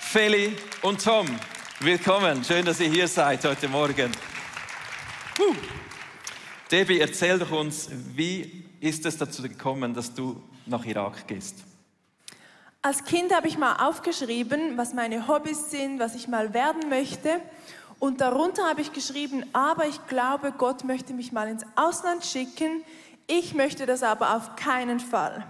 Feli 0.01 0.53
und 0.83 1.03
Tom. 1.03 1.27
Willkommen, 1.81 2.45
schön, 2.45 2.65
dass 2.65 2.79
ihr 2.79 2.89
hier 2.89 3.09
seid 3.09 3.45
heute 3.45 3.67
Morgen. 3.67 4.13
Debbie, 6.71 7.01
erzähl 7.01 7.39
doch 7.39 7.51
uns, 7.51 7.89
wie 8.15 8.65
ist 8.81 9.05
es 9.07 9.19
dazu 9.19 9.43
gekommen, 9.43 9.93
dass 9.93 10.15
du 10.15 10.43
nach 10.67 10.85
Irak 10.85 11.27
gehst? 11.27 11.57
Als 12.83 13.05
Kind 13.05 13.35
habe 13.35 13.49
ich 13.49 13.59
mal 13.59 13.77
aufgeschrieben, 13.89 14.79
was 14.79 14.95
meine 14.95 15.29
Hobbys 15.29 15.71
sind, 15.71 15.99
was 15.99 16.15
ich 16.15 16.29
mal 16.29 16.55
werden 16.55 16.89
möchte. 16.89 17.41
Und 17.99 18.23
darunter 18.23 18.67
habe 18.67 18.81
ich 18.81 18.93
geschrieben, 18.93 19.45
aber 19.53 19.87
ich 19.87 20.07
glaube, 20.07 20.53
Gott 20.57 20.85
möchte 20.85 21.13
mich 21.13 21.33
mal 21.33 21.49
ins 21.49 21.65
Ausland 21.77 22.25
schicken. 22.25 22.83
Ich 23.27 23.53
möchte 23.53 23.85
das 23.85 24.03
aber 24.03 24.35
auf 24.35 24.57
keinen 24.57 24.99
Fall. 24.99 25.47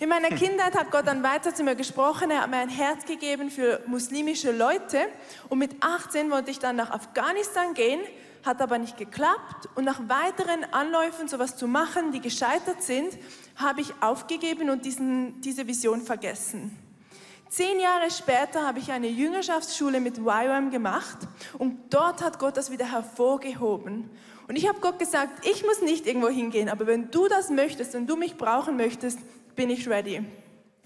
In 0.00 0.08
meiner 0.08 0.28
Kindheit 0.36 0.74
hat 0.74 0.90
Gott 0.90 1.06
dann 1.06 1.22
weiter 1.22 1.54
zu 1.54 1.62
mir 1.62 1.76
gesprochen. 1.76 2.32
Er 2.32 2.40
hat 2.42 2.50
mir 2.50 2.56
ein 2.56 2.68
Herz 2.68 3.04
gegeben 3.04 3.50
für 3.50 3.80
muslimische 3.86 4.50
Leute. 4.50 5.06
Und 5.48 5.58
mit 5.58 5.76
18 5.80 6.30
wollte 6.32 6.50
ich 6.50 6.58
dann 6.58 6.74
nach 6.74 6.90
Afghanistan 6.90 7.74
gehen, 7.74 8.00
hat 8.44 8.60
aber 8.60 8.78
nicht 8.78 8.96
geklappt. 8.96 9.68
Und 9.74 9.84
nach 9.84 10.00
weiteren 10.08 10.64
Anläufen, 10.72 11.28
sowas 11.28 11.56
zu 11.56 11.66
machen, 11.68 12.12
die 12.12 12.20
gescheitert 12.20 12.82
sind, 12.82 13.18
habe 13.56 13.80
ich 13.80 13.92
aufgegeben 14.00 14.70
und 14.70 14.84
diesen, 14.84 15.40
diese 15.40 15.66
Vision 15.66 16.02
vergessen. 16.02 16.76
Zehn 17.48 17.80
Jahre 17.80 18.10
später 18.12 18.64
habe 18.64 18.78
ich 18.78 18.92
eine 18.92 19.08
Jüngerschaftsschule 19.08 20.00
mit 20.00 20.18
YWAM 20.18 20.70
gemacht 20.70 21.18
und 21.58 21.92
dort 21.92 22.22
hat 22.22 22.38
Gott 22.38 22.56
das 22.56 22.70
wieder 22.70 22.90
hervorgehoben. 22.90 24.08
Und 24.46 24.56
ich 24.56 24.68
habe 24.68 24.78
Gott 24.80 25.00
gesagt, 25.00 25.44
ich 25.46 25.64
muss 25.64 25.82
nicht 25.82 26.06
irgendwo 26.06 26.28
hingehen, 26.28 26.68
aber 26.68 26.86
wenn 26.86 27.10
du 27.10 27.26
das 27.26 27.50
möchtest 27.50 27.96
und 27.96 28.06
du 28.06 28.16
mich 28.16 28.36
brauchen 28.36 28.76
möchtest, 28.76 29.18
bin 29.56 29.68
ich 29.68 29.88
ready. 29.88 30.24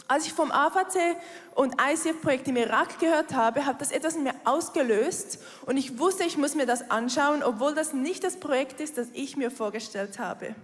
Als 0.07 0.27
ich 0.27 0.35
vom 0.35 0.53
AVC 0.53 1.17
und 1.55 1.77
ICF-Projekt 1.81 2.47
im 2.49 2.57
Irak 2.57 2.99
gehört 2.99 3.33
habe, 3.35 3.65
hat 3.65 3.81
das 3.81 3.91
etwas 3.91 4.17
in 4.17 4.25
mir 4.25 4.35
ausgelöst 4.45 5.39
und 5.65 5.79
ich 5.79 5.99
wusste, 5.99 6.25
ich 6.25 6.37
muss 6.37 6.55
mir 6.55 6.67
das 6.67 6.91
anschauen, 6.91 7.43
obwohl 7.43 7.75
das 7.75 7.95
nicht 7.95 8.23
das 8.23 8.39
Projekt 8.39 8.81
ist, 8.81 8.99
das 8.99 9.09
ich 9.15 9.39
mir 9.39 9.51
vorgestellt 9.51 10.19
habe. 10.19 10.55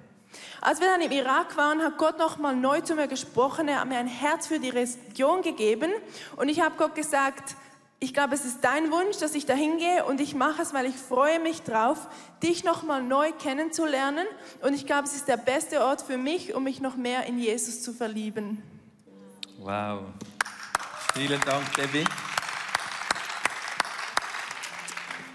Als 0.61 0.81
wir 0.81 0.89
dann 0.89 1.01
im 1.01 1.11
Irak 1.11 1.57
waren, 1.57 1.83
hat 1.83 1.97
Gott 1.97 2.19
nochmal 2.19 2.55
neu 2.55 2.83
zu 2.83 2.95
mir 2.95 3.09
gesprochen. 3.09 3.67
Er 3.67 3.81
hat 3.81 3.89
mir 3.89 3.97
ein 3.97 4.07
Herz 4.07 4.47
für 4.47 4.61
die 4.61 4.69
Region 4.69 5.41
gegeben 5.41 5.91
und 6.37 6.51
ich 6.51 6.61
habe 6.61 6.75
Gott 6.77 6.95
gesagt, 6.95 7.57
ich 7.99 8.15
glaube, 8.15 8.35
es 8.35 8.45
ist 8.45 8.63
dein 8.63 8.91
Wunsch, 8.91 9.19
dass 9.19 9.35
ich 9.35 9.47
da 9.47 9.55
hingehe 9.55 10.05
und 10.05 10.21
ich 10.21 10.35
mache 10.35 10.63
es, 10.63 10.73
weil 10.73 10.87
ich 10.87 10.97
freue 10.97 11.39
mich 11.39 11.63
drauf, 11.63 12.09
dich 12.43 12.65
nochmal 12.65 13.03
neu 13.03 13.31
kennenzulernen. 13.33 14.27
Und 14.63 14.73
ich 14.73 14.87
glaube, 14.87 15.05
es 15.05 15.15
ist 15.15 15.29
der 15.29 15.37
beste 15.37 15.83
Ort 15.83 16.01
für 16.01 16.17
mich, 16.17 16.55
um 16.55 16.65
mich 16.65 16.81
noch 16.81 16.97
mehr 16.97 17.27
in 17.27 17.39
Jesus 17.39 17.83
zu 17.83 17.93
verlieben. 17.93 18.63
Wow. 19.61 20.05
Vielen 21.13 21.39
Dank, 21.43 21.75
Debbie. 21.75 22.05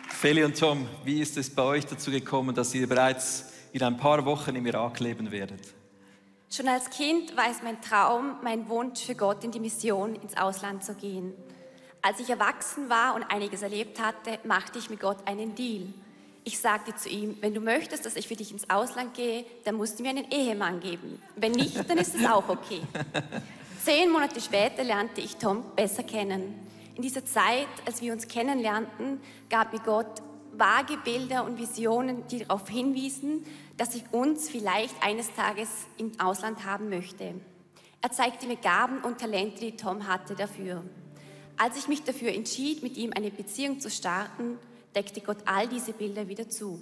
Feli 0.10 0.44
und 0.44 0.60
Tom, 0.60 0.88
wie 1.04 1.22
ist 1.22 1.38
es 1.38 1.54
bei 1.54 1.62
euch 1.62 1.86
dazu 1.86 2.10
gekommen, 2.10 2.56
dass 2.56 2.74
ihr 2.74 2.90
bereits 2.90 3.54
in 3.72 3.84
ein 3.84 3.98
paar 3.98 4.26
Wochen 4.26 4.56
im 4.56 4.66
Irak 4.66 5.00
leben 5.00 5.30
werdet? 5.30 5.62
Schon 6.50 6.68
als 6.68 6.90
Kind 6.90 7.38
war 7.38 7.52
es 7.52 7.62
mein 7.62 7.80
Traum, 7.84 8.38
mein 8.42 8.68
Wunsch 8.68 9.04
für 9.04 9.14
Gott 9.14 9.44
in 9.44 9.52
die 9.52 9.60
Mission 9.60 10.16
ins 10.16 10.36
Ausland 10.36 10.84
zu 10.84 10.96
gehen. 10.96 11.34
Als 12.02 12.20
ich 12.20 12.28
erwachsen 12.28 12.90
war 12.90 13.14
und 13.14 13.24
einiges 13.24 13.62
erlebt 13.62 14.02
hatte, 14.02 14.40
machte 14.44 14.80
ich 14.80 14.90
mit 14.90 15.02
Gott 15.02 15.18
einen 15.28 15.54
Deal. 15.54 15.94
Ich 16.44 16.58
sagte 16.58 16.96
zu 16.96 17.10
ihm, 17.10 17.38
wenn 17.42 17.54
du 17.54 17.62
möchtest, 17.62 18.08
dass 18.08 18.16
ich 18.16 18.28
für 18.28 18.36
dich 18.36 18.52
ins 18.52 18.68
Ausland 18.72 19.14
gehe, 19.14 19.46
dann 19.66 19.76
musst 19.76 20.00
du 20.00 20.04
mir 20.04 20.10
einen 20.10 20.32
Ehemann 20.32 20.80
geben. 20.80 21.22
Wenn 21.36 21.52
nicht, 21.52 21.88
dann 21.88 22.00
ist 22.00 22.16
es 22.16 22.26
auch 22.26 22.50
okay. 22.50 22.82
Zehn 23.86 24.10
Monate 24.10 24.42
später 24.42 24.84
lernte 24.84 25.22
ich 25.22 25.36
Tom 25.36 25.64
besser 25.76 26.02
kennen. 26.02 26.56
In 26.96 27.04
dieser 27.04 27.24
Zeit, 27.24 27.68
als 27.86 28.02
wir 28.02 28.14
uns 28.14 28.28
kennenlernten, 28.28 29.20
gab 29.48 29.74
mir 29.74 29.80
Gott 29.80 30.24
vage 30.58 30.98
Bilder 30.98 31.46
und 31.46 31.60
Visionen, 31.60 32.26
die 32.26 32.40
darauf 32.40 32.68
hinwiesen, 32.68 33.46
dass 33.78 33.94
ich 33.94 34.04
uns 34.12 34.50
vielleicht 34.50 34.96
eines 35.04 35.32
Tages 35.36 35.70
im 36.00 36.20
Ausland 36.20 36.66
haben 36.66 36.90
möchte. 36.90 37.36
Er 38.02 38.12
zeigte 38.12 38.48
mir 38.48 38.56
Gaben 38.56 39.02
und 39.04 39.20
Talente, 39.20 39.60
die 39.60 39.78
Tom 39.78 40.08
hatte 40.08 40.34
dafür. 40.34 40.82
Als 41.56 41.78
ich 41.78 41.88
mich 41.88 42.04
dafür 42.04 42.34
entschied, 42.34 42.82
mit 42.82 42.98
ihm 42.98 43.12
eine 43.16 43.30
Beziehung 43.30 43.80
zu 43.80 43.92
starten, 43.92 44.58
deckte 44.96 45.22
Gott 45.22 45.38
all 45.46 45.68
diese 45.68 45.94
Bilder 45.94 46.28
wieder 46.28 46.50
zu. 46.50 46.82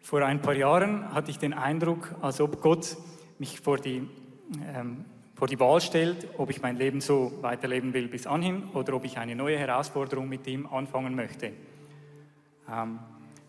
Vor 0.00 0.20
ein 0.20 0.42
paar 0.42 0.54
Jahren 0.54 1.14
hatte 1.14 1.30
ich 1.30 1.38
den 1.38 1.54
Eindruck, 1.54 2.14
als 2.20 2.42
ob 2.42 2.60
Gott 2.60 2.98
mich 3.38 3.58
vor 3.60 3.78
die, 3.78 4.06
ähm, 4.74 5.06
vor 5.40 5.48
die 5.48 5.58
Wahl 5.58 5.80
stellt, 5.80 6.28
ob 6.36 6.50
ich 6.50 6.60
mein 6.60 6.76
Leben 6.76 7.00
so 7.00 7.32
weiterleben 7.40 7.94
will 7.94 8.08
bis 8.08 8.26
anhin 8.26 8.64
oder 8.74 8.92
ob 8.92 9.06
ich 9.06 9.16
eine 9.16 9.34
neue 9.34 9.56
Herausforderung 9.56 10.28
mit 10.28 10.46
ihm 10.46 10.66
anfangen 10.66 11.14
möchte. 11.14 11.52
Ähm, 12.70 12.98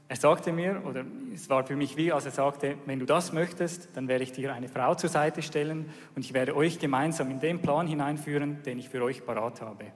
er 0.07 0.15
sagte 0.15 0.53
mir, 0.53 0.83
oder 0.85 1.03
es 1.33 1.49
war 1.49 1.65
für 1.65 1.75
mich 1.75 1.97
wie, 1.97 2.13
als 2.13 2.23
er 2.23 2.31
sagte, 2.31 2.77
wenn 2.85 2.99
du 2.99 3.05
das 3.05 3.33
möchtest, 3.33 3.89
dann 3.97 4.07
werde 4.07 4.23
ich 4.23 4.31
dir 4.31 4.53
eine 4.53 4.69
Frau 4.69 4.95
zur 4.95 5.09
Seite 5.09 5.41
stellen 5.41 5.89
und 6.15 6.23
ich 6.23 6.33
werde 6.33 6.55
euch 6.55 6.79
gemeinsam 6.79 7.29
in 7.29 7.41
den 7.41 7.61
Plan 7.61 7.87
hineinführen, 7.87 8.63
den 8.63 8.79
ich 8.79 8.87
für 8.87 9.03
euch 9.03 9.25
parat 9.25 9.59
habe. 9.59 9.87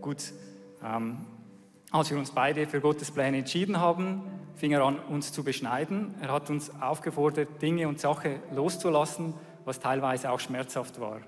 Gut, 0.00 0.32
ähm, 0.84 1.26
als 1.90 2.08
wir 2.12 2.18
uns 2.18 2.30
beide 2.30 2.68
für 2.68 2.80
Gottes 2.80 3.10
Pläne 3.10 3.38
entschieden 3.38 3.80
haben, 3.80 4.22
fing 4.54 4.70
er 4.70 4.84
an, 4.84 5.00
uns 5.00 5.32
zu 5.32 5.42
beschneiden. 5.42 6.14
Er 6.20 6.32
hat 6.32 6.50
uns 6.50 6.70
aufgefordert, 6.80 7.60
Dinge 7.60 7.88
und 7.88 7.98
Sachen 7.98 8.36
loszulassen, 8.54 9.34
was 9.64 9.80
teilweise 9.80 10.30
auch 10.30 10.40
schmerzhaft 10.40 11.00
war. 11.00 11.20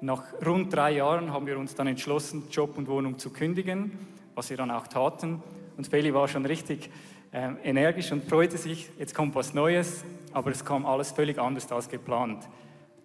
Nach 0.00 0.22
rund 0.44 0.72
drei 0.74 0.92
Jahren 0.92 1.32
haben 1.32 1.46
wir 1.46 1.58
uns 1.58 1.74
dann 1.74 1.86
entschlossen, 1.86 2.44
Job 2.50 2.78
und 2.78 2.88
Wohnung 2.88 3.18
zu 3.18 3.30
kündigen, 3.30 4.08
was 4.34 4.50
wir 4.50 4.56
dann 4.56 4.70
auch 4.70 4.86
taten 4.86 5.42
und 5.80 5.86
Feli 5.86 6.12
war 6.12 6.28
schon 6.28 6.44
richtig 6.44 6.90
äh, 7.32 7.52
energisch 7.64 8.12
und 8.12 8.24
freute 8.24 8.58
sich, 8.58 8.90
jetzt 8.98 9.14
kommt 9.14 9.34
was 9.34 9.54
Neues, 9.54 10.04
aber 10.34 10.50
es 10.50 10.62
kam 10.62 10.84
alles 10.84 11.10
völlig 11.10 11.38
anders 11.38 11.72
als 11.72 11.88
geplant. 11.88 12.46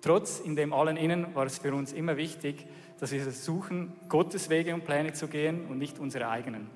Trotz 0.01 0.41
in 0.41 0.57
dem 0.57 0.73
allen 0.73 0.97
Innen 0.97 1.33
war 1.35 1.45
es 1.45 1.57
für 1.57 1.73
uns 1.73 1.93
immer 1.93 2.17
wichtig, 2.17 2.67
dass 2.99 3.13
wir 3.13 3.21
versuchen, 3.21 3.93
Gottes 4.09 4.49
Wege 4.49 4.73
und 4.73 4.83
Pläne 4.83 5.13
zu 5.13 5.29
gehen 5.29 5.67
und 5.69 5.77
nicht 5.77 5.99
unsere 5.99 6.27
eigenen. 6.27 6.69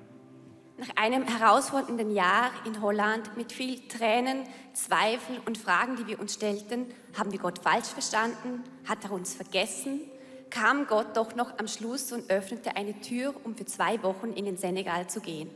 Nach 0.80 0.96
einem 0.96 1.24
herausfordernden 1.24 2.10
Jahr 2.10 2.50
in 2.64 2.80
Holland 2.80 3.36
mit 3.36 3.52
viel 3.52 3.86
Tränen, 3.86 4.44
Zweifel 4.72 5.38
und 5.44 5.58
Fragen, 5.58 5.96
die 5.96 6.06
wir 6.06 6.18
uns 6.18 6.32
stellten, 6.32 6.86
haben 7.18 7.32
wir 7.32 7.38
Gott 7.38 7.58
falsch 7.58 7.88
verstanden, 7.88 8.64
hat 8.88 9.04
er 9.04 9.12
uns 9.12 9.34
vergessen, 9.34 10.00
kam 10.48 10.86
Gott 10.86 11.18
doch 11.18 11.36
noch 11.36 11.58
am 11.58 11.68
Schluss 11.68 12.12
und 12.12 12.30
öffnete 12.30 12.76
eine 12.76 12.98
Tür, 12.98 13.34
um 13.44 13.54
für 13.54 13.66
zwei 13.66 14.02
Wochen 14.02 14.28
in 14.28 14.46
den 14.46 14.56
Senegal 14.56 15.06
zu 15.06 15.20
gehen. 15.20 15.50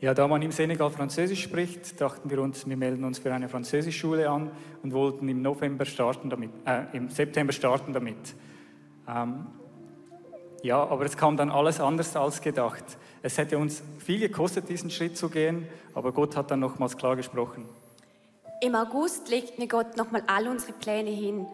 Ja, 0.00 0.14
da 0.14 0.26
man 0.26 0.40
im 0.40 0.52
Senegal 0.52 0.88
Französisch 0.88 1.42
spricht, 1.42 2.00
dachten 2.00 2.30
wir 2.30 2.40
uns, 2.40 2.66
wir 2.66 2.76
melden 2.78 3.04
uns 3.04 3.18
für 3.18 3.34
eine 3.34 3.50
Französischschule 3.50 4.30
an 4.30 4.50
und 4.82 4.94
wollten 4.94 5.28
im 5.28 5.42
November 5.42 5.84
starten 5.84 6.30
damit, 6.30 6.52
äh, 6.64 6.84
im 6.94 7.10
September 7.10 7.52
starten 7.52 7.92
damit. 7.92 8.34
Ähm, 9.06 9.46
ja, 10.62 10.82
aber 10.82 11.04
es 11.04 11.18
kam 11.18 11.36
dann 11.36 11.50
alles 11.50 11.80
anders 11.80 12.16
als 12.16 12.40
gedacht. 12.40 12.96
Es 13.22 13.38
hätte 13.38 13.58
uns 13.58 13.82
viel 13.98 14.20
gekostet, 14.20 14.68
diesen 14.68 14.90
Schritt 14.90 15.16
zu 15.16 15.28
gehen, 15.28 15.66
aber 15.94 16.12
Gott 16.12 16.36
hat 16.36 16.50
dann 16.50 16.60
nochmals 16.60 16.96
klar 16.96 17.16
gesprochen. 17.16 17.68
Im 18.60 18.74
August 18.74 19.28
legte 19.28 19.60
mir 19.60 19.68
Gott 19.68 19.96
nochmal 19.96 20.22
all 20.26 20.48
unsere 20.48 20.72
Pläne 20.72 21.10
hin. 21.10 21.46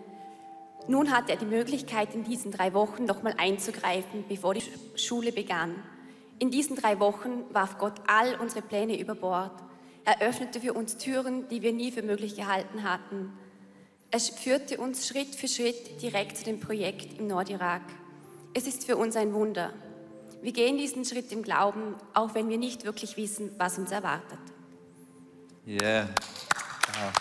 Nun 0.86 1.10
hatte 1.10 1.32
er 1.32 1.38
die 1.38 1.46
Möglichkeit, 1.46 2.14
in 2.14 2.24
diesen 2.24 2.50
drei 2.50 2.74
Wochen 2.74 3.04
nochmal 3.04 3.34
einzugreifen, 3.38 4.24
bevor 4.28 4.54
die 4.54 4.62
Schule 4.96 5.32
begann. 5.32 5.74
In 6.38 6.50
diesen 6.50 6.76
drei 6.76 7.00
Wochen 7.00 7.44
warf 7.52 7.78
Gott 7.78 7.94
all 8.06 8.34
unsere 8.40 8.62
Pläne 8.62 8.98
über 8.98 9.14
Bord. 9.14 9.52
Er 10.04 10.20
öffnete 10.20 10.60
für 10.60 10.74
uns 10.74 10.98
Türen, 10.98 11.48
die 11.48 11.62
wir 11.62 11.72
nie 11.72 11.90
für 11.90 12.02
möglich 12.02 12.36
gehalten 12.36 12.82
hatten. 12.82 13.32
Er 14.10 14.20
führte 14.20 14.78
uns 14.78 15.06
Schritt 15.08 15.34
für 15.34 15.48
Schritt 15.48 16.02
direkt 16.02 16.36
zu 16.36 16.44
dem 16.44 16.60
Projekt 16.60 17.18
im 17.18 17.26
Nordirak. 17.26 17.82
Es 18.52 18.66
ist 18.66 18.84
für 18.84 18.96
uns 18.96 19.16
ein 19.16 19.32
Wunder. 19.32 19.72
Wir 20.44 20.52
gehen 20.52 20.76
diesen 20.76 21.06
Schritt 21.06 21.32
im 21.32 21.42
Glauben, 21.42 21.94
auch 22.12 22.34
wenn 22.34 22.50
wir 22.50 22.58
nicht 22.58 22.84
wirklich 22.84 23.16
wissen, 23.16 23.52
was 23.56 23.78
uns 23.78 23.90
erwartet. 23.90 24.38
Yeah. 25.66 26.06
Wow. 26.86 27.12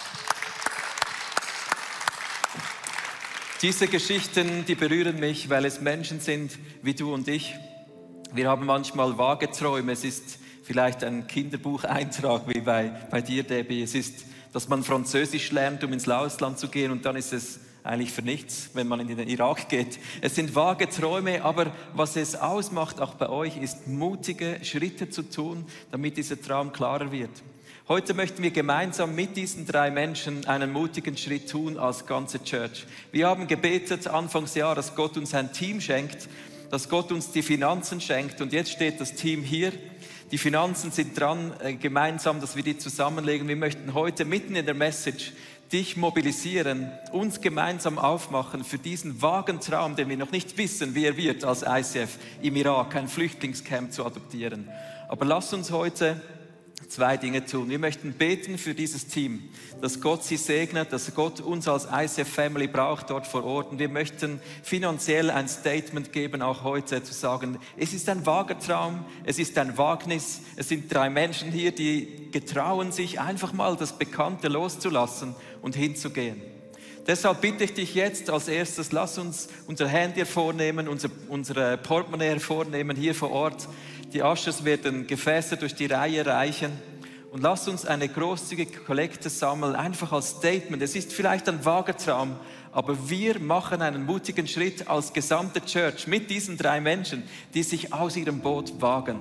Diese 3.62 3.88
Geschichten, 3.88 4.66
die 4.66 4.76
berühren 4.76 5.22
mich, 5.22 5.50
weil 5.50 5.64
es 5.64 5.80
Menschen 5.80 6.20
sind 6.20 6.60
wie 6.82 6.96
du 6.96 7.14
und 7.14 7.30
ich, 7.30 7.56
wir 8.34 8.50
haben 8.50 8.66
manchmal 8.66 9.18
vage 9.18 9.50
Träume. 9.50 9.94
Es 9.94 10.04
ist 10.04 10.38
vielleicht 10.64 11.02
ein 11.06 11.26
Kinderbucheintrag 11.26 12.42
wie 12.50 12.60
bei, 12.60 12.90
bei 13.10 13.22
dir, 13.22 13.44
Debbie. 13.44 13.84
Es 13.84 13.96
ist, 13.96 14.26
dass 14.52 14.68
man 14.68 14.84
Französisch 14.84 15.50
lernt, 15.54 15.82
um 15.86 15.94
ins 15.94 16.10
Ausland 16.10 16.60
zu 16.60 16.68
gehen 16.68 16.92
und 16.92 17.06
dann 17.06 17.16
ist 17.16 17.32
es 17.32 17.62
eigentlich 17.84 18.12
für 18.12 18.22
nichts, 18.22 18.70
wenn 18.74 18.88
man 18.88 19.00
in 19.00 19.08
den 19.08 19.28
Irak 19.28 19.68
geht. 19.70 20.00
Es 20.22 20.36
sind 20.36 20.56
vage 20.56 20.90
Träume, 20.90 21.44
aber 21.44 21.72
was 21.94 22.16
es 22.16 22.36
ausmacht, 22.36 23.02
auch 23.02 23.16
bei 23.16 23.30
euch, 23.30 23.58
ist 23.58 23.88
mutige 23.88 24.60
Schritte 24.64 25.10
zu 25.10 25.24
tun, 25.24 25.66
damit 25.92 26.18
dieser 26.18 26.42
Traum 26.42 26.72
klarer 26.72 27.12
wird. 27.12 27.32
Heute 27.90 28.14
möchten 28.14 28.42
wir 28.42 28.52
gemeinsam 28.52 29.14
mit 29.14 29.36
diesen 29.36 29.68
drei 29.68 29.92
Menschen 29.92 30.48
einen 30.48 30.72
mutigen 30.72 31.18
Schritt 31.18 31.50
tun 31.50 31.78
als 31.78 32.06
ganze 32.06 32.42
Church. 32.42 32.86
Wir 33.12 33.28
haben 33.28 33.46
gebetet 33.46 34.08
Anfangsjahr, 34.08 34.74
dass 34.74 34.96
Gott 34.96 35.18
uns 35.18 35.34
ein 35.34 35.52
Team 35.52 35.82
schenkt, 35.82 36.30
dass 36.72 36.88
Gott 36.88 37.12
uns 37.12 37.32
die 37.32 37.44
Finanzen 37.44 38.00
schenkt. 38.00 38.40
Und 38.40 38.54
jetzt 38.54 38.72
steht 38.72 39.02
das 39.02 39.16
Team 39.16 39.44
hier. 39.44 39.74
Die 40.32 40.38
Finanzen 40.38 40.92
sind 40.92 41.20
dran, 41.20 41.54
äh, 41.60 41.74
gemeinsam, 41.74 42.40
dass 42.40 42.56
wir 42.56 42.64
die 42.64 42.78
zusammenlegen. 42.78 43.48
Wir 43.50 43.58
möchten 43.58 43.94
heute 43.94 44.24
mitten 44.24 44.56
in 44.56 44.66
der 44.66 44.74
Message 44.74 45.34
dich 45.74 45.98
mobilisieren, 45.98 46.92
uns 47.12 47.42
gemeinsam 47.42 47.98
aufmachen 47.98 48.64
für 48.64 48.78
diesen 48.78 49.24
vagen 49.24 49.60
Traum, 49.60 49.96
den 49.96 50.08
wir 50.08 50.18
noch 50.18 50.32
nicht 50.32 50.56
wissen, 50.58 50.94
wie 50.94 51.06
er 51.06 51.18
wird, 51.18 51.44
als 51.44 51.64
ICF 51.68 52.18
im 52.44 52.56
Irak 52.56 52.96
ein 52.96 53.08
Flüchtlingscamp 53.08 53.92
zu 53.92 54.06
adoptieren. 54.06 54.70
Aber 55.08 55.26
lass 55.26 55.52
uns 55.52 55.72
heute 55.72 56.22
zwei 56.94 57.18
Dinge 57.18 57.44
tun. 57.46 57.70
Wir 57.70 57.80
möchten 57.80 58.14
beten 58.14 58.58
für 58.58 58.76
dieses 58.76 59.08
Team, 59.08 59.50
dass 59.82 60.00
Gott 60.00 60.24
sie 60.24 60.38
segnet, 60.38 60.94
dass 60.94 61.14
Gott 61.16 61.42
uns 61.42 61.68
als 61.68 61.88
ICF 61.92 62.28
Family 62.28 62.68
braucht 62.68 63.10
dort 63.10 63.26
vor 63.26 63.44
Ort. 63.44 63.72
Und 63.72 63.80
wir 63.80 63.90
möchten 63.90 64.40
finanziell 64.62 65.32
ein 65.32 65.48
Statement 65.48 66.14
geben, 66.14 66.44
auch 66.44 66.64
heute 66.64 67.04
zu 67.04 67.14
sagen, 67.14 67.58
es 67.78 67.94
ist 67.94 68.08
ein 68.10 68.26
vager 68.26 68.60
Traum, 68.60 69.06
es 69.26 69.40
ist 69.40 69.58
ein 69.58 69.78
Wagnis. 69.78 70.42
Es 70.56 70.70
sind 70.70 70.94
drei 70.94 71.10
Menschen 71.10 71.52
hier, 71.52 71.72
die 71.72 72.30
getrauen 72.32 72.92
sich 72.92 73.20
einfach 73.20 73.54
mal 73.54 73.76
das 73.76 73.98
Bekannte 73.98 74.48
loszulassen 74.48 75.36
und 75.62 75.76
hinzugehen. 75.76 76.42
Deshalb 77.06 77.42
bitte 77.42 77.66
ich 77.66 77.74
dich 77.74 77.96
jetzt 77.96 78.30
als 78.30 78.48
erstes, 78.48 78.94
lass 78.94 79.18
uns 79.18 79.50
unser 79.68 79.88
Handy 79.90 80.20
hervornehmen, 80.20 80.88
unser, 80.88 81.10
unsere 81.28 81.78
Portemonnaie 81.78 82.30
hervornehmen 82.30 82.96
hier 82.96 83.14
vor 83.14 83.32
Ort. 83.32 83.68
Die 84.14 84.22
Aschers 84.22 84.64
werden 84.64 85.08
Gefäße 85.08 85.58
durch 85.58 85.74
die 85.74 85.88
Reihe 85.88 86.24
reichen. 86.24 86.72
Und 87.32 87.42
lass 87.42 87.68
uns 87.68 87.84
eine 87.84 88.08
großzügige 88.08 88.82
Kollekte 88.82 89.28
sammeln, 89.28 89.74
einfach 89.76 90.12
als 90.12 90.30
Statement. 90.30 90.84
Es 90.84 90.96
ist 90.96 91.12
vielleicht 91.12 91.50
ein 91.50 91.66
vager 91.66 91.98
Traum, 91.98 92.36
aber 92.72 93.10
wir 93.10 93.40
machen 93.40 93.82
einen 93.82 94.06
mutigen 94.06 94.48
Schritt 94.48 94.88
als 94.88 95.14
gesamte 95.14 95.66
Church 95.66 96.06
mit 96.06 96.30
diesen 96.30 96.58
drei 96.58 96.80
Menschen, 96.80 97.24
die 97.56 97.64
sich 97.64 97.92
aus 97.92 98.16
ihrem 98.16 98.40
Boot 98.42 98.80
wagen. 98.80 99.18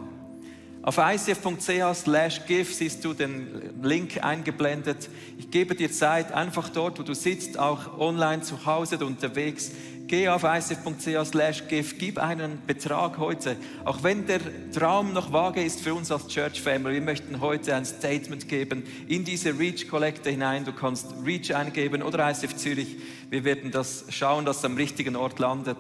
Auf 0.83 0.99
icf.ch 0.99 2.47
give 2.47 2.75
siehst 2.75 3.05
du 3.05 3.15
den 3.15 3.83
Link 3.83 4.23
eingeblendet. 4.23 5.09
Ich 5.39 5.49
gebe 5.51 5.77
dir 5.77 5.93
Zeit, 5.93 6.33
einfach 6.33 6.69
dort, 6.69 6.99
wo 6.99 7.05
du 7.05 7.15
sitzt, 7.15 7.57
auch 7.57 7.99
online 7.99 8.43
zu 8.43 8.67
Hause 8.67 8.97
oder 8.97 9.07
unterwegs. 9.07 9.71
Geh 10.07 10.29
auf 10.29 10.43
slash 10.43 11.69
give, 11.69 11.95
gib 11.97 12.19
einen 12.19 12.59
Betrag 12.67 13.19
heute. 13.19 13.57
Auch 13.85 14.03
wenn 14.03 14.27
der 14.27 14.41
Traum 14.71 15.13
noch 15.13 15.33
vage 15.33 15.63
ist 15.63 15.81
für 15.81 15.95
uns 15.95 16.11
als 16.11 16.29
Church 16.29 16.61
Family, 16.61 16.95
wir 16.95 17.03
möchten 17.03 17.41
heute 17.41 17.75
ein 17.75 17.85
Statement 17.85 18.49
geben 18.49 18.85
in 19.09 19.25
diese 19.25 19.59
Reach 19.59 19.89
Collector 19.89 20.31
hinein. 20.31 20.65
Du 20.65 20.73
kannst 20.73 21.15
Reach 21.25 21.55
eingeben 21.55 22.03
oder 22.03 22.31
ICF 22.31 22.57
Zürich. 22.57 22.97
Wir 23.31 23.45
werden 23.45 23.71
das 23.71 24.05
schauen, 24.11 24.45
dass 24.45 24.59
es 24.59 24.65
am 24.65 24.77
richtigen 24.77 25.17
Ort 25.17 25.39
landet. 25.39 25.79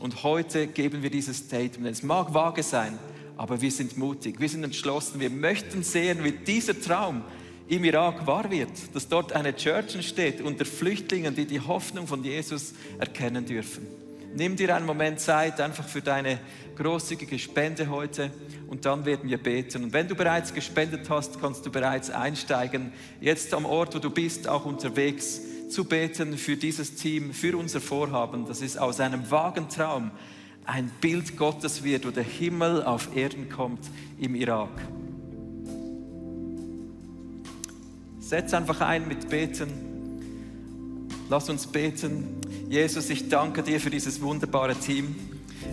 Und 0.00 0.22
heute 0.22 0.66
geben 0.68 1.02
wir 1.02 1.10
dieses 1.10 1.38
Statement. 1.38 1.92
Es 1.92 2.02
mag 2.02 2.34
vage 2.34 2.62
sein, 2.62 2.98
aber 3.36 3.60
wir 3.60 3.70
sind 3.70 3.96
mutig, 3.96 4.40
wir 4.40 4.48
sind 4.48 4.64
entschlossen, 4.64 5.20
wir 5.20 5.30
möchten 5.30 5.82
sehen, 5.82 6.24
wie 6.24 6.32
dieser 6.32 6.80
Traum 6.80 7.22
im 7.68 7.84
Irak 7.84 8.26
wahr 8.26 8.50
wird, 8.50 8.70
dass 8.94 9.08
dort 9.08 9.32
eine 9.32 9.54
Church 9.54 9.94
entsteht 9.94 10.40
unter 10.40 10.64
Flüchtlingen, 10.64 11.34
die 11.34 11.46
die 11.46 11.60
Hoffnung 11.60 12.06
von 12.06 12.22
Jesus 12.22 12.74
erkennen 12.98 13.46
dürfen. 13.46 13.86
Nimm 14.34 14.56
dir 14.56 14.74
einen 14.74 14.86
Moment 14.86 15.20
Zeit 15.20 15.60
einfach 15.60 15.86
für 15.86 16.00
deine 16.00 16.38
großzügige 16.76 17.38
Spende 17.38 17.90
heute 17.90 18.30
und 18.68 18.86
dann 18.86 19.04
werden 19.04 19.28
wir 19.28 19.36
beten. 19.36 19.84
Und 19.84 19.92
wenn 19.92 20.08
du 20.08 20.14
bereits 20.14 20.54
gespendet 20.54 21.10
hast, 21.10 21.38
kannst 21.40 21.66
du 21.66 21.70
bereits 21.70 22.08
einsteigen, 22.10 22.92
jetzt 23.20 23.52
am 23.52 23.66
Ort, 23.66 23.94
wo 23.94 23.98
du 23.98 24.10
bist, 24.10 24.48
auch 24.48 24.64
unterwegs 24.64 25.40
zu 25.68 25.84
beten 25.84 26.38
für 26.38 26.56
dieses 26.56 26.94
Team, 26.94 27.32
für 27.32 27.56
unser 27.56 27.80
Vorhaben. 27.80 28.46
Das 28.46 28.62
ist 28.62 28.78
aus 28.78 29.00
einem 29.00 29.30
vagen 29.30 29.68
Traum 29.68 30.10
ein 30.64 30.90
Bild 31.00 31.36
Gottes 31.36 31.82
wird, 31.82 32.06
wo 32.06 32.10
der 32.10 32.24
Himmel 32.24 32.82
auf 32.84 33.14
Erden 33.16 33.48
kommt 33.48 33.90
im 34.18 34.34
Irak. 34.34 34.70
Setz 38.32 38.54
einfach 38.54 38.80
ein 38.80 39.06
mit 39.06 39.28
Beten. 39.28 39.68
Lass 41.28 41.50
uns 41.50 41.66
beten. 41.66 42.40
Jesus, 42.70 43.10
ich 43.10 43.28
danke 43.28 43.62
dir 43.62 43.78
für 43.78 43.90
dieses 43.90 44.22
wunderbare 44.22 44.74
Team 44.74 45.14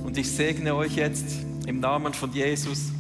und 0.03 0.17
ich 0.17 0.29
segne 0.29 0.75
euch 0.75 0.97
jetzt 0.97 1.37
im 1.67 1.79
Namen 1.79 2.13
von 2.13 2.33
Jesus, 2.33 2.91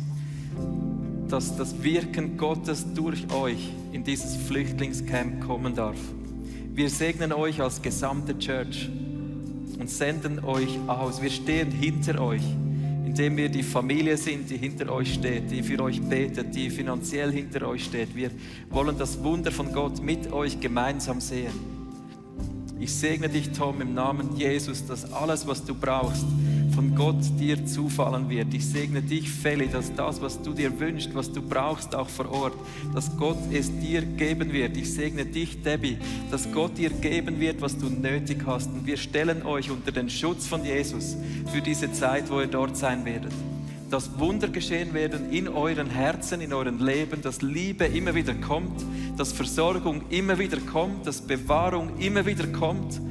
dass 1.27 1.57
das 1.57 1.83
Wirken 1.83 2.37
Gottes 2.37 2.85
durch 2.93 3.29
euch 3.33 3.73
in 3.91 4.05
dieses 4.05 4.37
Flüchtlingscamp 4.47 5.45
kommen 5.45 5.75
darf. 5.75 5.97
Wir 6.73 6.89
segnen 6.89 7.33
euch 7.33 7.61
als 7.61 7.81
gesamte 7.81 8.39
Church 8.39 8.89
und 9.77 9.89
senden 9.89 10.39
euch 10.45 10.79
aus. 10.87 11.21
Wir 11.21 11.31
stehen 11.31 11.69
hinter 11.69 12.21
euch, 12.21 12.43
indem 13.09 13.37
wir 13.37 13.49
die 13.49 13.63
Familie 13.63 14.15
sind, 14.17 14.47
die 14.51 14.57
hinter 14.57 14.91
euch 14.91 15.15
steht, 15.15 15.49
die 15.49 15.63
für 15.63 15.81
euch 15.81 15.99
betet, 15.99 16.53
die 16.53 16.69
finanziell 16.69 17.31
hinter 17.31 17.67
euch 17.67 17.85
steht. 17.85 18.15
Wir 18.15 18.29
wollen 18.69 18.95
das 18.99 19.23
Wunder 19.23 19.51
von 19.51 19.73
Gott 19.73 19.99
mit 19.99 20.31
euch 20.31 20.59
gemeinsam 20.59 21.19
sehen. 21.19 21.51
Ich 22.79 22.93
segne 22.93 23.27
dich, 23.27 23.49
Tom, 23.49 23.81
im 23.81 23.95
Namen 23.95 24.35
Jesus, 24.35 24.85
dass 24.85 25.11
alles, 25.11 25.47
was 25.47 25.65
du 25.65 25.73
brauchst, 25.73 26.23
von 26.79 26.95
Gott 26.95 27.17
dir 27.37 27.65
zufallen 27.65 28.29
wird. 28.29 28.53
Ich 28.53 28.65
segne 28.65 29.01
dich, 29.01 29.29
Feli, 29.29 29.67
dass 29.67 29.93
das, 29.95 30.21
was 30.21 30.41
du 30.41 30.53
dir 30.53 30.79
wünschst, 30.79 31.13
was 31.13 31.29
du 31.29 31.41
brauchst, 31.41 31.93
auch 31.93 32.07
vor 32.07 32.31
Ort, 32.31 32.53
dass 32.95 33.17
Gott 33.17 33.37
es 33.51 33.69
dir 33.81 34.01
geben 34.01 34.53
wird. 34.53 34.77
Ich 34.77 34.93
segne 34.93 35.25
dich, 35.25 35.61
Debbie, 35.61 35.97
dass 36.31 36.49
Gott 36.53 36.77
dir 36.77 36.89
geben 36.89 37.37
wird, 37.41 37.59
was 37.59 37.77
du 37.77 37.89
nötig 37.89 38.43
hast. 38.45 38.67
Und 38.67 38.87
wir 38.87 38.95
stellen 38.95 39.45
euch 39.45 39.69
unter 39.69 39.91
den 39.91 40.09
Schutz 40.09 40.47
von 40.47 40.63
Jesus 40.63 41.17
für 41.51 41.59
diese 41.59 41.91
Zeit, 41.91 42.31
wo 42.31 42.39
ihr 42.39 42.47
dort 42.47 42.77
sein 42.77 43.03
werdet 43.03 43.33
dass 43.89 44.19
Wunder 44.19 44.49
geschehen 44.49 44.93
werden 44.93 45.31
in 45.31 45.47
euren 45.47 45.89
Herzen, 45.89 46.41
in 46.41 46.53
euren 46.53 46.77
Leben, 46.77 47.23
dass 47.23 47.41
Liebe 47.41 47.85
immer 47.85 48.13
wieder 48.13 48.35
kommt, 48.35 48.85
dass 49.17 49.33
Versorgung 49.33 50.03
immer 50.11 50.37
wieder 50.37 50.59
kommt, 50.59 51.07
dass 51.07 51.21
Bewahrung 51.21 51.97
immer 51.97 52.23
wieder 52.27 52.45
kommt 52.45 53.01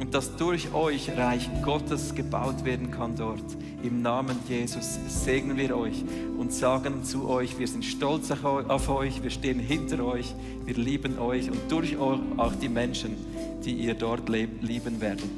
und 0.00 0.14
dass 0.14 0.34
durch 0.36 0.72
euch 0.72 1.16
Reich 1.16 1.48
Gottes 1.62 2.14
gebaut 2.14 2.64
werden 2.64 2.90
kann 2.90 3.16
dort. 3.16 3.44
Im 3.82 4.00
Namen 4.00 4.38
Jesus 4.48 4.98
segnen 5.08 5.58
wir 5.58 5.76
euch 5.76 6.02
und 6.38 6.52
sagen 6.52 7.04
zu 7.04 7.28
euch, 7.28 7.58
wir 7.58 7.68
sind 7.68 7.84
stolz 7.84 8.30
auf 8.30 8.88
euch, 8.88 9.22
wir 9.22 9.30
stehen 9.30 9.60
hinter 9.60 10.02
euch, 10.04 10.34
wir 10.64 10.74
lieben 10.74 11.18
euch 11.18 11.50
und 11.50 11.70
durch 11.70 11.98
euch 11.98 12.18
auch 12.38 12.54
die 12.54 12.70
Menschen, 12.70 13.14
die 13.62 13.74
ihr 13.74 13.94
dort 13.94 14.28
lieben 14.28 15.00
werdet. 15.00 15.30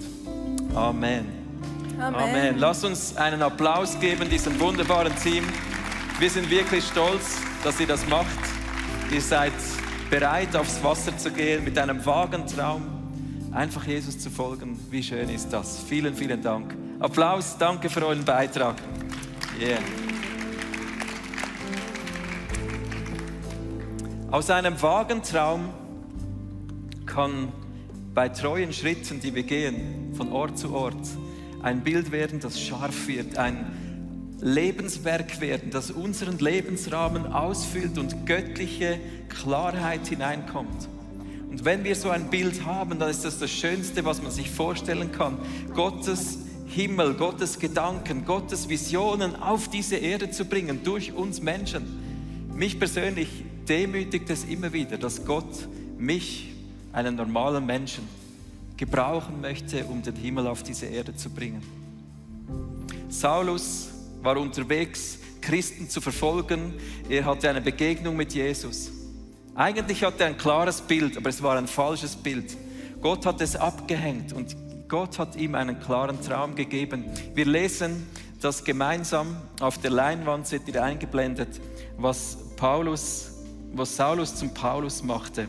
Amen. 0.75 1.27
Amen. 1.99 2.15
Amen. 2.15 2.59
Lass 2.59 2.85
uns 2.85 3.17
einen 3.17 3.43
Applaus 3.43 3.99
geben 3.99 4.31
diesem 4.31 4.59
wunderbaren 4.61 5.15
Team. 5.17 5.45
Wir 6.19 6.31
sind 6.31 6.49
wirklich 6.49 6.85
stolz, 6.85 7.39
dass 7.65 7.81
ihr 7.81 7.87
das 7.87 8.07
macht. 8.09 8.27
Ihr 9.13 9.21
seid 9.21 9.53
bereit, 10.09 10.55
aufs 10.55 10.83
Wasser 10.83 11.17
zu 11.19 11.31
gehen 11.31 11.65
mit 11.65 11.77
einem 11.79 12.05
vagen 12.05 12.47
Traum, 12.47 13.02
einfach 13.53 13.87
Jesus 13.87 14.19
zu 14.19 14.31
folgen. 14.31 14.79
Wie 14.91 15.03
schön 15.03 15.29
ist 15.29 15.53
das? 15.53 15.83
Vielen, 15.83 16.15
vielen 16.15 16.43
Dank. 16.43 16.75
Applaus, 16.99 17.57
danke 17.59 17.91
für 17.91 18.07
euren 18.07 18.25
Beitrag. 18.25 18.77
Yeah. 19.61 19.79
Aus 24.31 24.49
einem 24.51 24.81
vagen 24.81 25.23
Traum 25.23 25.69
kann 27.05 27.53
bei 28.15 28.31
treuen 28.31 28.73
Schritten, 28.73 29.21
die 29.21 29.35
wir 29.35 29.43
gehen, 29.43 30.15
von 30.15 30.33
Ort 30.33 30.59
zu 30.59 30.73
Ort, 30.73 31.07
ein 31.63 31.83
Bild 31.83 32.13
werden, 32.13 32.41
das 32.41 32.61
scharf 32.61 33.07
wird, 33.07 33.37
ein 33.37 34.37
Lebenswerk 34.41 35.41
werden, 35.41 35.71
das 35.71 35.91
unseren 35.91 36.39
Lebensrahmen 36.39 37.27
ausfüllt 37.27 37.99
und 37.99 38.27
göttliche 38.27 38.99
Klarheit 39.29 40.07
hineinkommt. 40.09 40.89
Und 41.53 41.67
wenn 41.67 41.85
wir 41.85 41.95
so 41.95 42.09
ein 42.09 42.31
Bild 42.31 42.65
haben, 42.65 42.99
dann 42.99 43.11
ist 43.11 43.27
das 43.27 43.39
das 43.39 43.51
Schönste, 43.51 44.07
was 44.07 44.23
man 44.23 44.33
sich 44.33 44.51
vorstellen 44.51 45.13
kann. 45.13 45.37
Gottes 45.75 46.39
Himmel, 46.65 47.13
Gottes 47.13 47.59
Gedanken, 47.59 48.25
Gottes 48.25 48.71
Visionen 48.71 49.37
auf 49.37 49.69
diese 49.69 49.97
Erde 49.97 50.31
zu 50.31 50.47
bringen 50.47 50.81
durch 50.83 51.13
uns 51.13 51.43
Menschen. 51.43 51.85
Mich 52.55 52.79
persönlich 52.79 53.29
demütigt 53.69 54.31
es 54.31 54.45
immer 54.45 54.73
wieder, 54.73 54.97
dass 54.97 55.27
Gott 55.27 55.69
mich, 55.99 56.55
einen 56.91 57.17
normalen 57.17 57.67
Menschen, 57.67 58.09
gebrauchen 58.79 59.43
möchte, 59.43 59.85
um 59.85 60.03
den 60.03 60.17
Himmel 60.17 60.47
auf 60.47 60.63
diese 60.63 60.87
Erde 60.87 61.15
zu 61.15 61.29
bringen. 61.29 61.63
Saulus 63.11 63.91
war 64.23 64.39
unterwegs, 64.39 65.19
Christen 65.43 65.91
zu 65.91 66.01
verfolgen. 66.01 66.73
Er 67.11 67.27
hatte 67.27 67.51
eine 67.51 67.61
Begegnung 67.61 68.17
mit 68.17 68.33
Jesus. 68.33 69.02
Eigentlich 69.55 70.03
hatte 70.03 70.25
er 70.25 70.29
ein 70.29 70.39
klares 70.39 70.81
Bild, 70.81 71.17
aber 71.19 71.29
es 71.29 71.43
war 71.43 71.59
ein 71.59 71.67
falsches 71.67 72.17
Bild. 72.17 72.57
Gott 73.03 73.27
hat 73.27 73.41
es 73.43 73.55
abgehängt 73.55 74.33
und 74.33 74.57
Gott 74.89 75.19
hat 75.19 75.37
ihm 75.37 75.55
einen 75.55 75.79
klaren 75.79 76.21
Traum 76.23 76.55
gegeben. 76.55 77.05
Wir 77.35 77.45
lesen 77.45 78.07
das 78.41 78.65
gemeinsam 78.65 79.37
auf 79.61 79.79
der 79.79 79.91
Leinwand, 79.91 80.47
seht 80.47 80.67
ihr 80.69 80.83
eingeblendet, 80.83 81.61
was 81.99 82.39
Paulus, 82.57 83.33
was 83.73 83.97
Saulus 83.97 84.37
zum 84.37 84.55
Paulus 84.55 85.03
machte. 85.03 85.49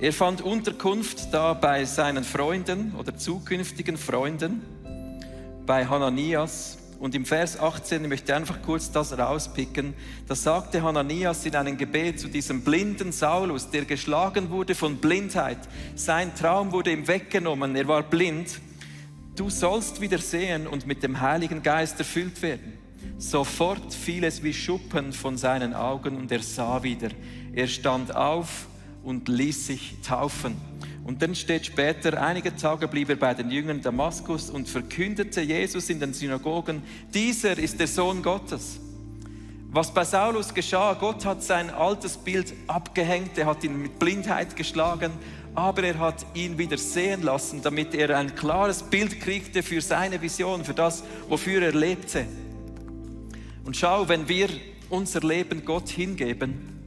Er 0.00 0.12
fand 0.12 0.40
Unterkunft 0.40 1.34
da 1.34 1.54
bei 1.54 1.84
seinen 1.84 2.22
Freunden 2.22 2.94
oder 2.96 3.16
zukünftigen 3.16 3.96
Freunden, 3.96 4.62
bei 5.66 5.84
Hananias 5.84 6.78
Und 6.98 7.14
im 7.14 7.24
Vers 7.24 7.58
18, 7.60 8.02
ich 8.02 8.08
möchte 8.08 8.34
einfach 8.34 8.60
kurz 8.60 8.90
das 8.90 9.16
rauspicken, 9.16 9.94
da 10.26 10.34
sagte 10.34 10.82
Hananias 10.82 11.46
in 11.46 11.54
einem 11.54 11.76
Gebet 11.76 12.18
zu 12.18 12.28
diesem 12.28 12.62
blinden 12.62 13.12
Saulus, 13.12 13.70
der 13.70 13.84
geschlagen 13.84 14.50
wurde 14.50 14.74
von 14.74 14.96
Blindheit. 14.96 15.58
Sein 15.94 16.34
Traum 16.34 16.72
wurde 16.72 16.90
ihm 16.90 17.06
weggenommen, 17.06 17.76
er 17.76 17.86
war 17.86 18.02
blind. 18.02 18.60
Du 19.36 19.48
sollst 19.48 20.00
wieder 20.00 20.18
sehen 20.18 20.66
und 20.66 20.88
mit 20.88 21.04
dem 21.04 21.20
Heiligen 21.20 21.62
Geist 21.62 22.00
erfüllt 22.00 22.42
werden. 22.42 22.72
Sofort 23.18 23.94
fiel 23.94 24.24
es 24.24 24.42
wie 24.42 24.52
Schuppen 24.52 25.12
von 25.12 25.36
seinen 25.36 25.74
Augen 25.74 26.16
und 26.16 26.32
er 26.32 26.42
sah 26.42 26.82
wieder. 26.82 27.10
Er 27.52 27.68
stand 27.68 28.14
auf 28.16 28.66
und 29.04 29.28
ließ 29.28 29.68
sich 29.68 29.96
taufen. 30.04 30.56
Und 31.08 31.22
dann 31.22 31.34
steht 31.34 31.64
später, 31.64 32.22
einige 32.22 32.54
Tage 32.54 32.86
blieb 32.86 33.08
er 33.08 33.16
bei 33.16 33.32
den 33.32 33.50
Jüngern 33.50 33.80
Damaskus 33.80 34.50
und 34.50 34.68
verkündete 34.68 35.40
Jesus 35.40 35.88
in 35.88 36.00
den 36.00 36.12
Synagogen, 36.12 36.82
dieser 37.14 37.56
ist 37.56 37.80
der 37.80 37.86
Sohn 37.86 38.22
Gottes. 38.22 38.78
Was 39.70 39.90
bei 39.94 40.04
Saulus 40.04 40.52
geschah, 40.52 40.92
Gott 40.92 41.24
hat 41.24 41.42
sein 41.42 41.70
altes 41.70 42.18
Bild 42.18 42.52
abgehängt, 42.66 43.38
er 43.38 43.46
hat 43.46 43.64
ihn 43.64 43.80
mit 43.80 43.98
Blindheit 43.98 44.54
geschlagen, 44.54 45.12
aber 45.54 45.82
er 45.84 45.98
hat 45.98 46.26
ihn 46.34 46.58
wieder 46.58 46.76
sehen 46.76 47.22
lassen, 47.22 47.62
damit 47.62 47.94
er 47.94 48.14
ein 48.14 48.34
klares 48.34 48.82
Bild 48.82 49.18
kriegte 49.18 49.62
für 49.62 49.80
seine 49.80 50.20
Vision, 50.20 50.62
für 50.62 50.74
das, 50.74 51.02
wofür 51.30 51.62
er 51.62 51.72
lebte. 51.72 52.26
Und 53.64 53.78
schau, 53.78 54.10
wenn 54.10 54.28
wir 54.28 54.50
unser 54.90 55.20
Leben 55.20 55.64
Gott 55.64 55.88
hingeben, 55.88 56.77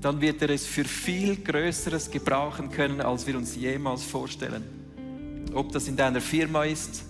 dann 0.00 0.20
wird 0.20 0.42
er 0.42 0.50
es 0.50 0.66
für 0.66 0.84
viel 0.84 1.36
Größeres 1.36 2.10
gebrauchen 2.10 2.70
können, 2.70 3.00
als 3.00 3.26
wir 3.26 3.36
uns 3.36 3.56
jemals 3.56 4.04
vorstellen. 4.04 4.62
Ob 5.54 5.72
das 5.72 5.88
in 5.88 5.96
deiner 5.96 6.20
Firma 6.20 6.64
ist, 6.64 7.04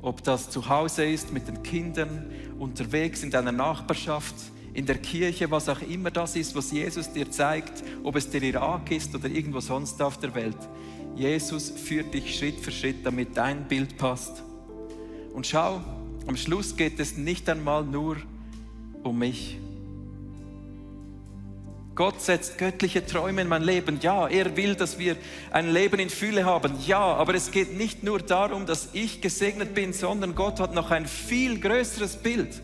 ob 0.00 0.22
das 0.22 0.50
zu 0.50 0.68
Hause 0.68 1.04
ist 1.06 1.32
mit 1.32 1.48
den 1.48 1.62
Kindern, 1.62 2.30
unterwegs 2.58 3.22
in 3.22 3.30
deiner 3.30 3.52
Nachbarschaft, 3.52 4.34
in 4.74 4.86
der 4.86 4.98
Kirche, 4.98 5.50
was 5.50 5.68
auch 5.68 5.80
immer 5.82 6.10
das 6.10 6.36
ist, 6.36 6.54
was 6.54 6.72
Jesus 6.72 7.10
dir 7.12 7.30
zeigt, 7.30 7.82
ob 8.02 8.16
es 8.16 8.28
der 8.28 8.42
Irak 8.42 8.90
ist 8.90 9.14
oder 9.14 9.28
irgendwo 9.28 9.60
sonst 9.60 10.02
auf 10.02 10.18
der 10.18 10.34
Welt. 10.34 10.56
Jesus 11.16 11.70
führt 11.70 12.12
dich 12.12 12.36
Schritt 12.36 12.58
für 12.60 12.72
Schritt, 12.72 13.06
damit 13.06 13.36
dein 13.36 13.66
Bild 13.68 13.96
passt. 13.96 14.42
Und 15.32 15.46
schau, 15.46 15.80
am 16.26 16.36
Schluss 16.36 16.76
geht 16.76 16.98
es 16.98 17.16
nicht 17.16 17.48
einmal 17.48 17.84
nur 17.84 18.16
um 19.04 19.18
mich. 19.18 19.58
Gott 21.94 22.20
setzt 22.20 22.58
göttliche 22.58 23.06
Träume 23.06 23.42
in 23.42 23.48
mein 23.48 23.62
Leben. 23.62 24.00
Ja, 24.02 24.26
er 24.26 24.56
will, 24.56 24.74
dass 24.74 24.98
wir 24.98 25.16
ein 25.52 25.72
Leben 25.72 26.00
in 26.00 26.10
Fülle 26.10 26.44
haben. 26.44 26.72
Ja, 26.86 27.00
aber 27.00 27.34
es 27.34 27.52
geht 27.52 27.76
nicht 27.76 28.02
nur 28.02 28.18
darum, 28.18 28.66
dass 28.66 28.88
ich 28.92 29.20
gesegnet 29.20 29.74
bin, 29.74 29.92
sondern 29.92 30.34
Gott 30.34 30.58
hat 30.58 30.74
noch 30.74 30.90
ein 30.90 31.06
viel 31.06 31.60
größeres 31.60 32.16
Bild. 32.16 32.60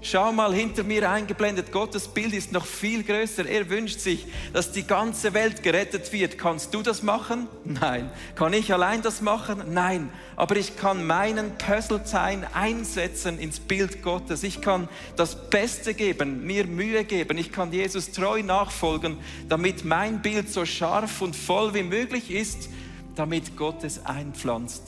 Schau 0.00 0.32
mal 0.32 0.54
hinter 0.54 0.84
mir 0.84 1.10
eingeblendet, 1.10 1.72
Gottes 1.72 2.06
Bild 2.08 2.32
ist 2.32 2.52
noch 2.52 2.66
viel 2.66 3.02
größer. 3.02 3.46
Er 3.46 3.68
wünscht 3.68 3.98
sich, 3.98 4.26
dass 4.52 4.70
die 4.70 4.84
ganze 4.84 5.34
Welt 5.34 5.62
gerettet 5.62 6.12
wird. 6.12 6.38
Kannst 6.38 6.72
du 6.72 6.82
das 6.82 7.02
machen? 7.02 7.48
Nein. 7.64 8.10
Kann 8.36 8.52
ich 8.52 8.72
allein 8.72 9.02
das 9.02 9.20
machen? 9.20 9.62
Nein. 9.72 10.10
Aber 10.36 10.56
ich 10.56 10.76
kann 10.76 11.04
meinen 11.04 11.58
Puzzleteil 11.58 12.48
einsetzen 12.54 13.38
ins 13.38 13.58
Bild 13.58 14.02
Gottes. 14.02 14.44
Ich 14.44 14.60
kann 14.60 14.88
das 15.16 15.50
Beste 15.50 15.94
geben, 15.94 16.46
mir 16.46 16.66
Mühe 16.66 17.04
geben. 17.04 17.36
Ich 17.36 17.50
kann 17.50 17.72
Jesus 17.72 18.12
treu 18.12 18.42
nachfolgen, 18.42 19.18
damit 19.48 19.84
mein 19.84 20.22
Bild 20.22 20.48
so 20.48 20.64
scharf 20.64 21.20
und 21.22 21.34
voll 21.34 21.74
wie 21.74 21.82
möglich 21.82 22.30
ist, 22.30 22.68
damit 23.16 23.56
Gott 23.56 23.82
es 23.82 24.06
einpflanzt 24.06 24.84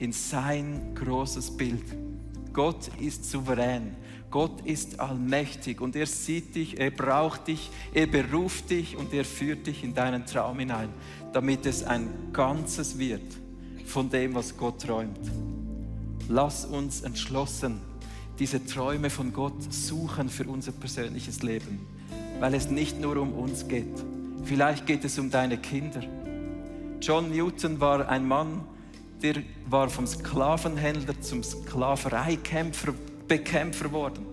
in 0.00 0.12
sein 0.12 0.94
großes 0.96 1.56
Bild. 1.56 1.84
Gott 2.52 2.90
ist 3.00 3.30
souverän. 3.30 3.96
Gott 4.30 4.60
ist 4.66 5.00
allmächtig 5.00 5.80
und 5.80 5.96
er 5.96 6.06
sieht 6.06 6.54
dich, 6.54 6.78
er 6.78 6.90
braucht 6.90 7.48
dich, 7.48 7.70
er 7.94 8.06
beruft 8.06 8.70
dich 8.70 8.96
und 8.96 9.12
er 9.14 9.24
führt 9.24 9.66
dich 9.66 9.82
in 9.82 9.94
deinen 9.94 10.26
Traum 10.26 10.58
hinein, 10.58 10.90
damit 11.32 11.64
es 11.64 11.82
ein 11.82 12.08
Ganzes 12.32 12.98
wird 12.98 13.22
von 13.86 14.10
dem, 14.10 14.34
was 14.34 14.56
Gott 14.56 14.82
träumt. 14.82 15.18
Lass 16.28 16.66
uns 16.66 17.00
entschlossen 17.00 17.80
diese 18.38 18.64
Träume 18.64 19.10
von 19.10 19.32
Gott 19.32 19.72
suchen 19.72 20.28
für 20.28 20.44
unser 20.44 20.70
persönliches 20.70 21.42
Leben, 21.42 21.80
weil 22.38 22.54
es 22.54 22.70
nicht 22.70 23.00
nur 23.00 23.16
um 23.16 23.32
uns 23.32 23.66
geht. 23.66 24.04
Vielleicht 24.44 24.86
geht 24.86 25.04
es 25.04 25.18
um 25.18 25.30
deine 25.30 25.58
Kinder. 25.58 26.02
John 27.00 27.30
Newton 27.30 27.80
war 27.80 28.08
ein 28.08 28.26
Mann, 28.26 28.60
der 29.22 29.42
war 29.68 29.88
vom 29.88 30.06
Sklavenhändler 30.06 31.20
zum 31.20 31.42
Sklavereikämpfer 31.42 32.94
Bekämpfer 33.28 33.92
worden. 33.92 34.26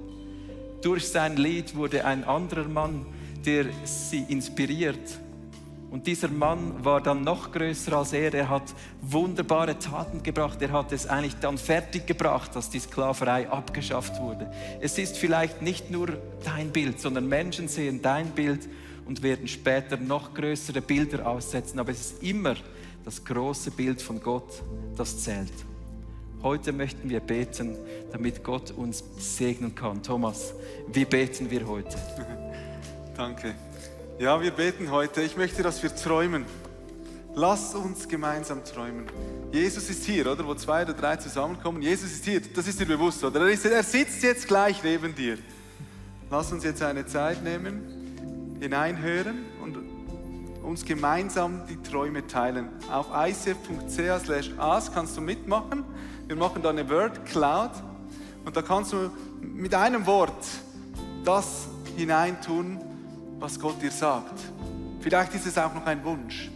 Durch 0.81 1.07
sein 1.07 1.37
Lied 1.37 1.75
wurde 1.75 2.05
ein 2.05 2.23
anderer 2.23 2.67
Mann, 2.67 3.05
der 3.45 3.65
sie 3.83 4.23
inspiriert. 4.29 5.19
Und 5.91 6.07
dieser 6.07 6.27
Mann 6.27 6.83
war 6.83 7.01
dann 7.01 7.23
noch 7.23 7.51
größer 7.51 7.93
als 7.93 8.11
er. 8.11 8.33
Er 8.33 8.49
hat 8.49 8.73
wunderbare 9.01 9.79
Taten 9.79 10.23
gebracht. 10.23 10.61
Er 10.61 10.71
hat 10.71 10.91
es 10.91 11.07
eigentlich 11.07 11.35
dann 11.35 11.57
fertig 11.57 12.05
gebracht, 12.05 12.55
dass 12.55 12.69
die 12.69 12.79
Sklaverei 12.79 13.49
abgeschafft 13.49 14.19
wurde. 14.19 14.51
Es 14.81 14.97
ist 14.97 15.17
vielleicht 15.17 15.61
nicht 15.61 15.91
nur 15.91 16.17
dein 16.43 16.71
Bild, 16.71 16.99
sondern 16.99 17.27
Menschen 17.27 17.67
sehen 17.67 18.01
dein 18.01 18.31
Bild 18.31 18.67
und 19.05 19.23
werden 19.23 19.47
später 19.47 19.97
noch 19.97 20.33
größere 20.33 20.81
Bilder 20.81 21.27
aussetzen. 21.27 21.79
Aber 21.79 21.91
es 21.91 22.01
ist 22.01 22.23
immer 22.23 22.55
das 23.05 23.23
große 23.23 23.71
Bild 23.71 24.01
von 24.01 24.21
Gott, 24.21 24.63
das 24.97 25.23
zählt. 25.23 25.53
Heute 26.43 26.71
möchten 26.71 27.09
wir 27.09 27.19
beten, 27.19 27.77
damit 28.11 28.43
Gott 28.43 28.71
uns 28.71 29.03
segnen 29.17 29.73
kann. 29.73 30.03
Thomas, 30.03 30.53
wie 30.87 31.05
beten 31.05 31.49
wir 31.49 31.67
heute? 31.67 31.97
Danke. 33.17 33.55
Ja, 34.19 34.41
wir 34.41 34.51
beten 34.51 34.91
heute. 34.91 35.21
Ich 35.21 35.35
möchte, 35.37 35.63
dass 35.63 35.81
wir 35.81 35.93
träumen. 35.95 36.45
Lass 37.33 37.75
uns 37.75 38.07
gemeinsam 38.07 38.63
träumen. 38.63 39.07
Jesus 39.51 39.89
ist 39.89 40.05
hier, 40.05 40.31
oder? 40.31 40.45
Wo 40.47 40.55
zwei 40.55 40.83
oder 40.83 40.93
drei 40.93 41.17
zusammenkommen. 41.17 41.81
Jesus 41.81 42.11
ist 42.11 42.23
hier. 42.23 42.41
Das 42.53 42.67
ist 42.67 42.79
dir 42.79 42.85
bewusst, 42.85 43.23
oder? 43.23 43.41
Er, 43.41 43.49
ist, 43.49 43.65
er 43.65 43.83
sitzt 43.83 44.23
jetzt 44.23 44.47
gleich 44.47 44.81
neben 44.83 45.13
dir. 45.13 45.37
Lass 46.31 46.51
uns 46.51 46.63
jetzt 46.63 46.81
eine 46.81 47.05
Zeit 47.05 47.43
nehmen, 47.43 48.57
hineinhören 48.59 49.45
und 49.61 49.77
uns 50.63 50.85
gemeinsam 50.85 51.61
die 51.67 51.81
Träume 51.81 52.25
teilen. 52.25 52.69
Auf 52.89 53.07
icf.ch/as 53.13 54.93
kannst 54.93 55.17
du 55.17 55.21
mitmachen. 55.21 55.83
Wir 56.27 56.35
machen 56.35 56.63
da 56.63 56.71
eine 56.71 56.89
Word 56.89 57.23
Cloud 57.25 57.69
und 58.45 58.57
da 58.57 58.63
kannst 58.63 58.93
du 58.93 59.11
mit 59.41 59.75
einem 59.75 60.07
Wort 60.07 60.43
das 61.23 61.67
hineintun, 61.95 62.79
was 63.39 63.59
Gott 63.59 63.79
dir 63.79 63.91
sagt. 63.91 64.39
Vielleicht 65.01 65.35
ist 65.35 65.45
es 65.45 65.55
auch 65.57 65.73
noch 65.75 65.85
ein 65.85 66.03
Wunsch. 66.03 66.49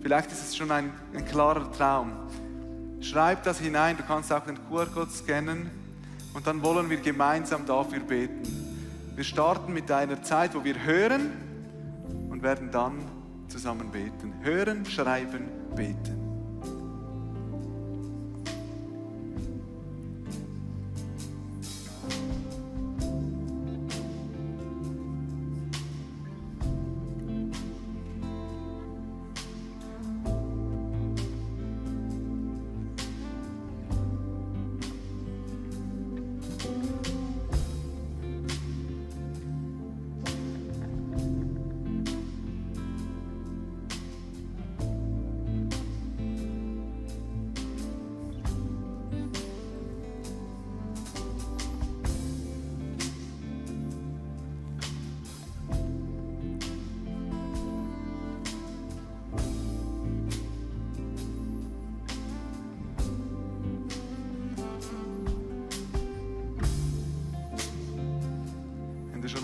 Vielleicht 0.00 0.30
ist 0.30 0.40
es 0.40 0.56
schon 0.56 0.70
ein, 0.70 0.92
ein 1.12 1.24
klarer 1.24 1.70
Traum. 1.72 2.12
Schreib 3.00 3.42
das 3.42 3.58
hinein. 3.58 3.96
Du 3.96 4.04
kannst 4.04 4.32
auch 4.32 4.44
den 4.44 4.56
QR-Code 4.68 5.10
scannen 5.10 5.68
und 6.34 6.46
dann 6.46 6.62
wollen 6.62 6.88
wir 6.88 6.98
gemeinsam 6.98 7.66
dafür 7.66 8.00
beten. 8.00 8.42
Wir 9.16 9.24
starten 9.24 9.72
mit 9.72 9.90
einer 9.90 10.22
Zeit, 10.22 10.54
wo 10.54 10.62
wir 10.62 10.84
hören 10.84 11.32
und 12.30 12.44
werden 12.44 12.70
dann 12.70 13.00
zusammen 13.48 13.90
beten. 13.90 14.32
Hören, 14.42 14.86
schreiben, 14.86 15.48
beten. 15.74 16.17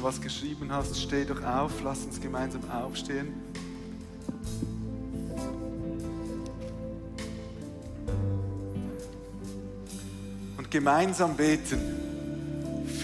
Was 0.02 0.20
geschrieben 0.20 0.70
hast, 0.70 1.00
steh 1.00 1.24
doch 1.24 1.42
auf, 1.42 1.72
lass 1.82 2.04
uns 2.04 2.20
gemeinsam 2.20 2.62
aufstehen. 2.70 3.34
Und 10.56 10.70
gemeinsam 10.70 11.36
beten. 11.36 11.80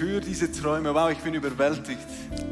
für 0.00 0.20
diese 0.20 0.50
Träume. 0.50 0.94
Wow, 0.94 1.10
ich 1.10 1.18
bin 1.18 1.34
überwältigt. 1.34 1.98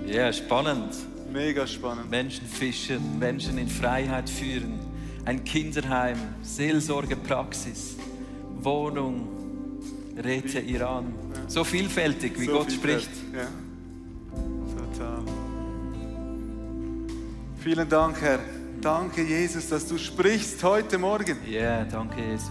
Ja, 0.06 0.30
spannend. 0.30 0.94
Mega 1.32 1.66
spannend. 1.66 2.10
Menschen 2.10 2.46
fischen, 2.46 3.18
Menschen 3.18 3.56
in 3.56 3.68
Freiheit 3.68 4.28
führen, 4.28 4.78
ein 5.24 5.44
Kinderheim, 5.44 6.18
Seelsorgepraxis, 6.42 7.96
Wohnung, 8.60 9.28
Räte 10.22 10.58
Iran. 10.60 11.14
So 11.46 11.64
vielfältig, 11.64 12.38
wie 12.38 12.46
So 12.46 12.52
Gott 12.52 12.66
viel 12.66 12.78
spricht. 12.78 13.10
Ja. 13.32 13.48
Vielen 17.60 17.88
Dank, 17.88 18.20
Herr. 18.20 18.38
Danke, 18.80 19.22
Jesus, 19.22 19.68
dass 19.68 19.84
du 19.88 19.98
sprichst 19.98 20.62
heute 20.62 20.96
Morgen. 20.96 21.38
Ja, 21.44 21.84
danke, 21.84 22.20
Jesus. 22.20 22.50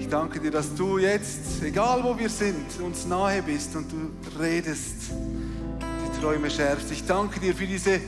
Ich 0.00 0.08
danke 0.08 0.40
dir, 0.40 0.50
dass 0.50 0.74
du 0.74 0.98
jetzt, 0.98 1.62
egal 1.62 2.02
wo 2.02 2.18
wir 2.18 2.28
sind, 2.28 2.80
uns 2.82 3.06
nahe 3.06 3.40
bist 3.40 3.76
und 3.76 3.86
du 3.92 4.10
redest, 4.40 5.12
die 5.80 6.20
Träume 6.20 6.50
schärfst. 6.50 6.90
Ich 6.90 7.06
danke 7.06 7.38
dir 7.38 7.54
für 7.54 7.68
diese 7.68 8.00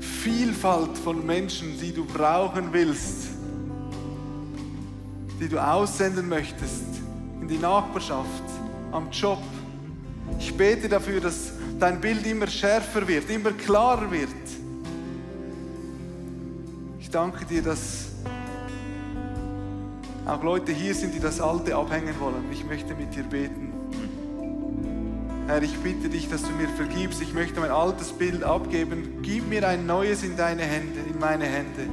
Vielfalt 0.00 0.98
von 0.98 1.24
Menschen, 1.24 1.78
die 1.78 1.94
du 1.94 2.04
brauchen 2.04 2.72
willst, 2.72 3.28
die 5.40 5.48
du 5.48 5.64
aussenden 5.64 6.28
möchtest 6.28 6.82
in 7.40 7.46
die 7.46 7.58
Nachbarschaft, 7.58 8.42
am 8.90 9.08
Job. 9.12 9.42
Ich 10.40 10.52
bete 10.56 10.88
dafür, 10.88 11.20
dass 11.20 11.51
dein 11.82 12.00
Bild 12.00 12.24
immer 12.26 12.46
schärfer 12.46 13.06
wird, 13.08 13.28
immer 13.28 13.50
klarer 13.50 14.08
wird. 14.12 14.28
Ich 17.00 17.10
danke 17.10 17.44
dir, 17.44 17.60
dass 17.60 18.06
auch 20.24 20.44
Leute 20.44 20.70
hier 20.70 20.94
sind, 20.94 21.12
die 21.12 21.18
das 21.18 21.40
Alte 21.40 21.74
abhängen 21.74 22.14
wollen. 22.20 22.44
Ich 22.52 22.64
möchte 22.64 22.94
mit 22.94 23.16
dir 23.16 23.24
beten. 23.24 23.72
Herr, 25.48 25.60
ich 25.60 25.76
bitte 25.78 26.08
dich, 26.08 26.30
dass 26.30 26.42
du 26.42 26.50
mir 26.50 26.68
vergibst. 26.68 27.20
Ich 27.20 27.34
möchte 27.34 27.58
mein 27.58 27.72
altes 27.72 28.12
Bild 28.12 28.44
abgeben. 28.44 29.18
Gib 29.22 29.48
mir 29.48 29.66
ein 29.66 29.84
neues 29.84 30.22
in 30.22 30.36
deine 30.36 30.62
Hände, 30.62 31.00
in 31.12 31.18
meine 31.18 31.46
Hände. 31.46 31.88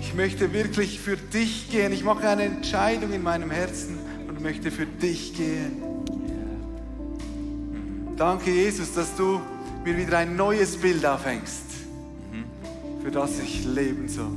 Ich 0.00 0.14
möchte 0.14 0.54
wirklich 0.54 0.98
für 0.98 1.18
dich 1.18 1.70
gehen. 1.70 1.92
Ich 1.92 2.04
mache 2.04 2.26
eine 2.26 2.44
Entscheidung 2.44 3.12
in 3.12 3.22
meinem 3.22 3.50
Herzen 3.50 3.98
und 4.28 4.40
möchte 4.40 4.70
für 4.70 4.86
dich 4.86 5.34
gehen. 5.34 5.91
Danke, 8.16 8.50
Jesus, 8.50 8.92
dass 8.94 9.16
du 9.16 9.40
mir 9.84 9.96
wieder 9.96 10.18
ein 10.18 10.36
neues 10.36 10.76
Bild 10.76 11.04
aufhängst, 11.04 11.64
für 13.02 13.10
das 13.10 13.38
ich 13.40 13.64
leben 13.64 14.08
soll. 14.08 14.30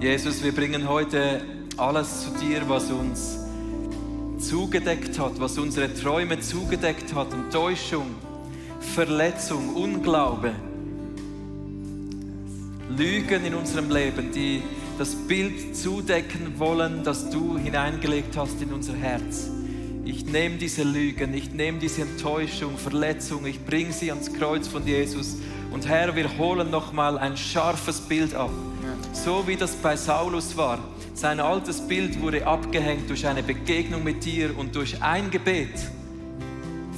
Jesus, 0.00 0.42
wir 0.42 0.52
bringen 0.52 0.88
heute 0.88 1.42
alles 1.76 2.22
zu 2.22 2.30
dir, 2.42 2.62
was 2.68 2.90
uns 2.90 3.38
zugedeckt 4.38 5.18
hat, 5.18 5.38
was 5.38 5.58
unsere 5.58 5.92
Träume 5.92 6.40
zugedeckt 6.40 7.14
hat. 7.14 7.32
Enttäuschung, 7.34 8.06
Verletzung, 8.80 9.74
Unglaube, 9.74 10.52
Lügen 12.96 13.44
in 13.44 13.54
unserem 13.54 13.90
Leben, 13.90 14.32
die 14.32 14.62
das 14.96 15.14
Bild 15.14 15.76
zudecken 15.76 16.54
wollen, 16.58 17.04
das 17.04 17.28
du 17.28 17.58
hineingelegt 17.58 18.36
hast 18.36 18.62
in 18.62 18.72
unser 18.72 18.94
Herz. 18.94 19.50
Ich 20.04 20.24
nehme 20.24 20.56
diese 20.56 20.82
Lügen, 20.82 21.34
ich 21.34 21.52
nehme 21.52 21.78
diese 21.78 22.02
Enttäuschung, 22.02 22.78
Verletzung, 22.78 23.44
ich 23.46 23.64
bringe 23.64 23.92
sie 23.92 24.10
ans 24.10 24.32
Kreuz 24.32 24.66
von 24.66 24.86
Jesus. 24.86 25.36
Und 25.70 25.86
Herr, 25.86 26.16
wir 26.16 26.38
holen 26.38 26.70
nochmal 26.70 27.18
ein 27.18 27.36
scharfes 27.36 28.00
Bild 28.00 28.34
ab. 28.34 28.50
So 29.12 29.46
wie 29.46 29.56
das 29.56 29.76
bei 29.76 29.96
Saulus 29.96 30.56
war. 30.56 30.78
Sein 31.14 31.38
altes 31.38 31.86
Bild 31.86 32.20
wurde 32.22 32.46
abgehängt 32.46 33.10
durch 33.10 33.26
eine 33.26 33.42
Begegnung 33.42 34.02
mit 34.02 34.24
dir 34.24 34.56
und 34.56 34.74
durch 34.74 35.02
ein 35.02 35.30
Gebet 35.30 35.68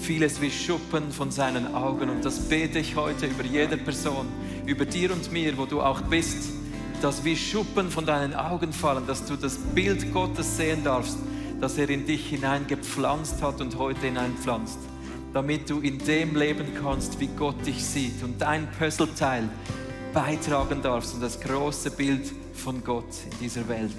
fiel 0.00 0.22
es 0.24 0.40
wie 0.40 0.50
Schuppen 0.50 1.10
von 1.10 1.30
seinen 1.30 1.74
Augen. 1.74 2.10
Und 2.10 2.24
das 2.24 2.48
bete 2.48 2.78
ich 2.78 2.96
heute 2.96 3.26
über 3.26 3.44
jede 3.44 3.76
Person, 3.76 4.26
über 4.66 4.84
dir 4.84 5.12
und 5.12 5.32
mir, 5.32 5.56
wo 5.56 5.64
du 5.66 5.80
auch 5.80 6.02
bist, 6.02 6.52
dass 7.00 7.24
wie 7.24 7.36
Schuppen 7.36 7.90
von 7.90 8.06
deinen 8.06 8.34
Augen 8.34 8.72
fallen, 8.72 9.06
dass 9.06 9.24
du 9.24 9.36
das 9.36 9.58
Bild 9.58 10.12
Gottes 10.12 10.56
sehen 10.56 10.84
darfst, 10.84 11.18
das 11.62 11.78
er 11.78 11.88
in 11.90 12.04
dich 12.04 12.26
hineingepflanzt 12.26 13.40
hat 13.40 13.60
und 13.60 13.78
heute 13.78 14.00
hineinpflanzt, 14.00 14.80
damit 15.32 15.70
du 15.70 15.78
in 15.78 15.96
dem 16.00 16.34
leben 16.34 16.66
kannst, 16.82 17.20
wie 17.20 17.28
Gott 17.28 17.64
dich 17.64 17.84
sieht 17.84 18.20
und 18.24 18.42
dein 18.42 18.68
Puzzleteil 18.80 19.48
beitragen 20.12 20.82
darfst 20.82 21.14
und 21.14 21.20
das 21.20 21.40
große 21.40 21.92
Bild 21.92 22.32
von 22.52 22.82
Gott 22.82 23.06
in 23.30 23.38
dieser 23.38 23.68
Welt. 23.68 23.94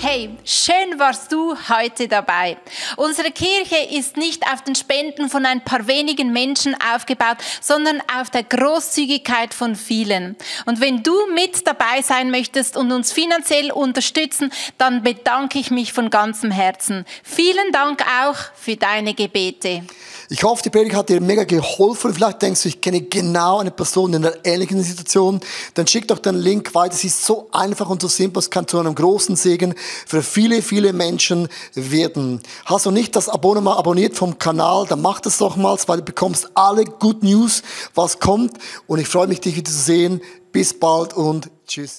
Hey, 0.00 0.30
schön 0.44 0.98
warst 0.98 1.32
du 1.32 1.56
heute 1.68 2.08
dabei. 2.08 2.56
Unsere 2.96 3.30
Kirche 3.30 3.76
ist 3.90 4.16
nicht 4.16 4.44
auf 4.52 4.62
den 4.62 4.74
Spenden 4.74 5.30
von 5.30 5.46
ein 5.46 5.64
paar 5.64 5.86
wenigen 5.86 6.32
Menschen 6.32 6.76
aufgebaut, 6.92 7.38
sondern 7.60 8.02
auf 8.18 8.28
der 8.30 8.42
Großzügigkeit 8.42 9.54
von 9.54 9.76
vielen. 9.76 10.36
Und 10.66 10.80
wenn 10.80 11.02
du 11.02 11.14
mit 11.32 11.66
dabei 11.66 12.02
sein 12.02 12.30
möchtest 12.30 12.76
und 12.76 12.92
uns 12.92 13.12
finanziell 13.12 13.72
unterstützen, 13.72 14.52
dann 14.78 15.02
bedanke 15.02 15.58
ich 15.58 15.70
mich 15.70 15.92
von 15.92 16.10
ganzem 16.10 16.50
Herzen. 16.50 17.06
Vielen 17.22 17.72
Dank 17.72 18.04
auch 18.22 18.36
für 18.54 18.76
deine 18.76 19.14
Gebete. 19.14 19.84
Ich 20.30 20.42
hoffe, 20.42 20.62
die 20.62 20.70
Predigt 20.70 20.96
hat 20.96 21.08
dir 21.08 21.20
mega 21.20 21.44
geholfen. 21.44 22.14
Vielleicht 22.14 22.40
denkst 22.40 22.62
du, 22.62 22.68
ich 22.68 22.80
kenne 22.80 23.02
genau 23.02 23.58
eine 23.58 23.70
Person 23.70 24.14
in 24.14 24.24
einer 24.24 24.36
ähnlichen 24.44 24.82
Situation. 24.82 25.40
Dann 25.74 25.86
schick 25.86 26.08
doch 26.08 26.18
den 26.18 26.36
Link 26.36 26.74
weiter. 26.74 26.94
Es 26.94 27.04
ist 27.04 27.24
so 27.24 27.48
einfach 27.52 27.90
und 27.90 28.00
so 28.00 28.08
simpel. 28.08 28.38
Es 28.38 28.50
kann 28.50 28.66
zu 28.66 28.78
einem 28.78 28.94
großen 28.94 29.36
Segen 29.36 29.74
für 30.06 30.22
viele, 30.22 30.62
viele 30.62 30.92
Menschen 30.92 31.48
werden. 31.74 32.40
Hast 32.64 32.86
du 32.86 32.90
nicht 32.90 33.14
das 33.16 33.28
Abonnement 33.28 33.76
abonniert 33.76 34.16
vom 34.16 34.38
Kanal, 34.38 34.86
dann 34.88 35.02
mach 35.02 35.20
das 35.20 35.38
doch 35.38 35.56
mal, 35.56 35.76
weil 35.86 35.98
du 35.98 36.04
bekommst 36.04 36.50
alle 36.54 36.84
Good 36.84 37.22
News, 37.22 37.62
was 37.94 38.18
kommt. 38.18 38.52
Und 38.86 39.00
ich 39.00 39.08
freue 39.08 39.26
mich, 39.26 39.40
dich 39.40 39.56
wieder 39.56 39.70
zu 39.70 39.78
sehen. 39.78 40.20
Bis 40.52 40.78
bald 40.78 41.14
und 41.14 41.50
tschüss. 41.66 41.92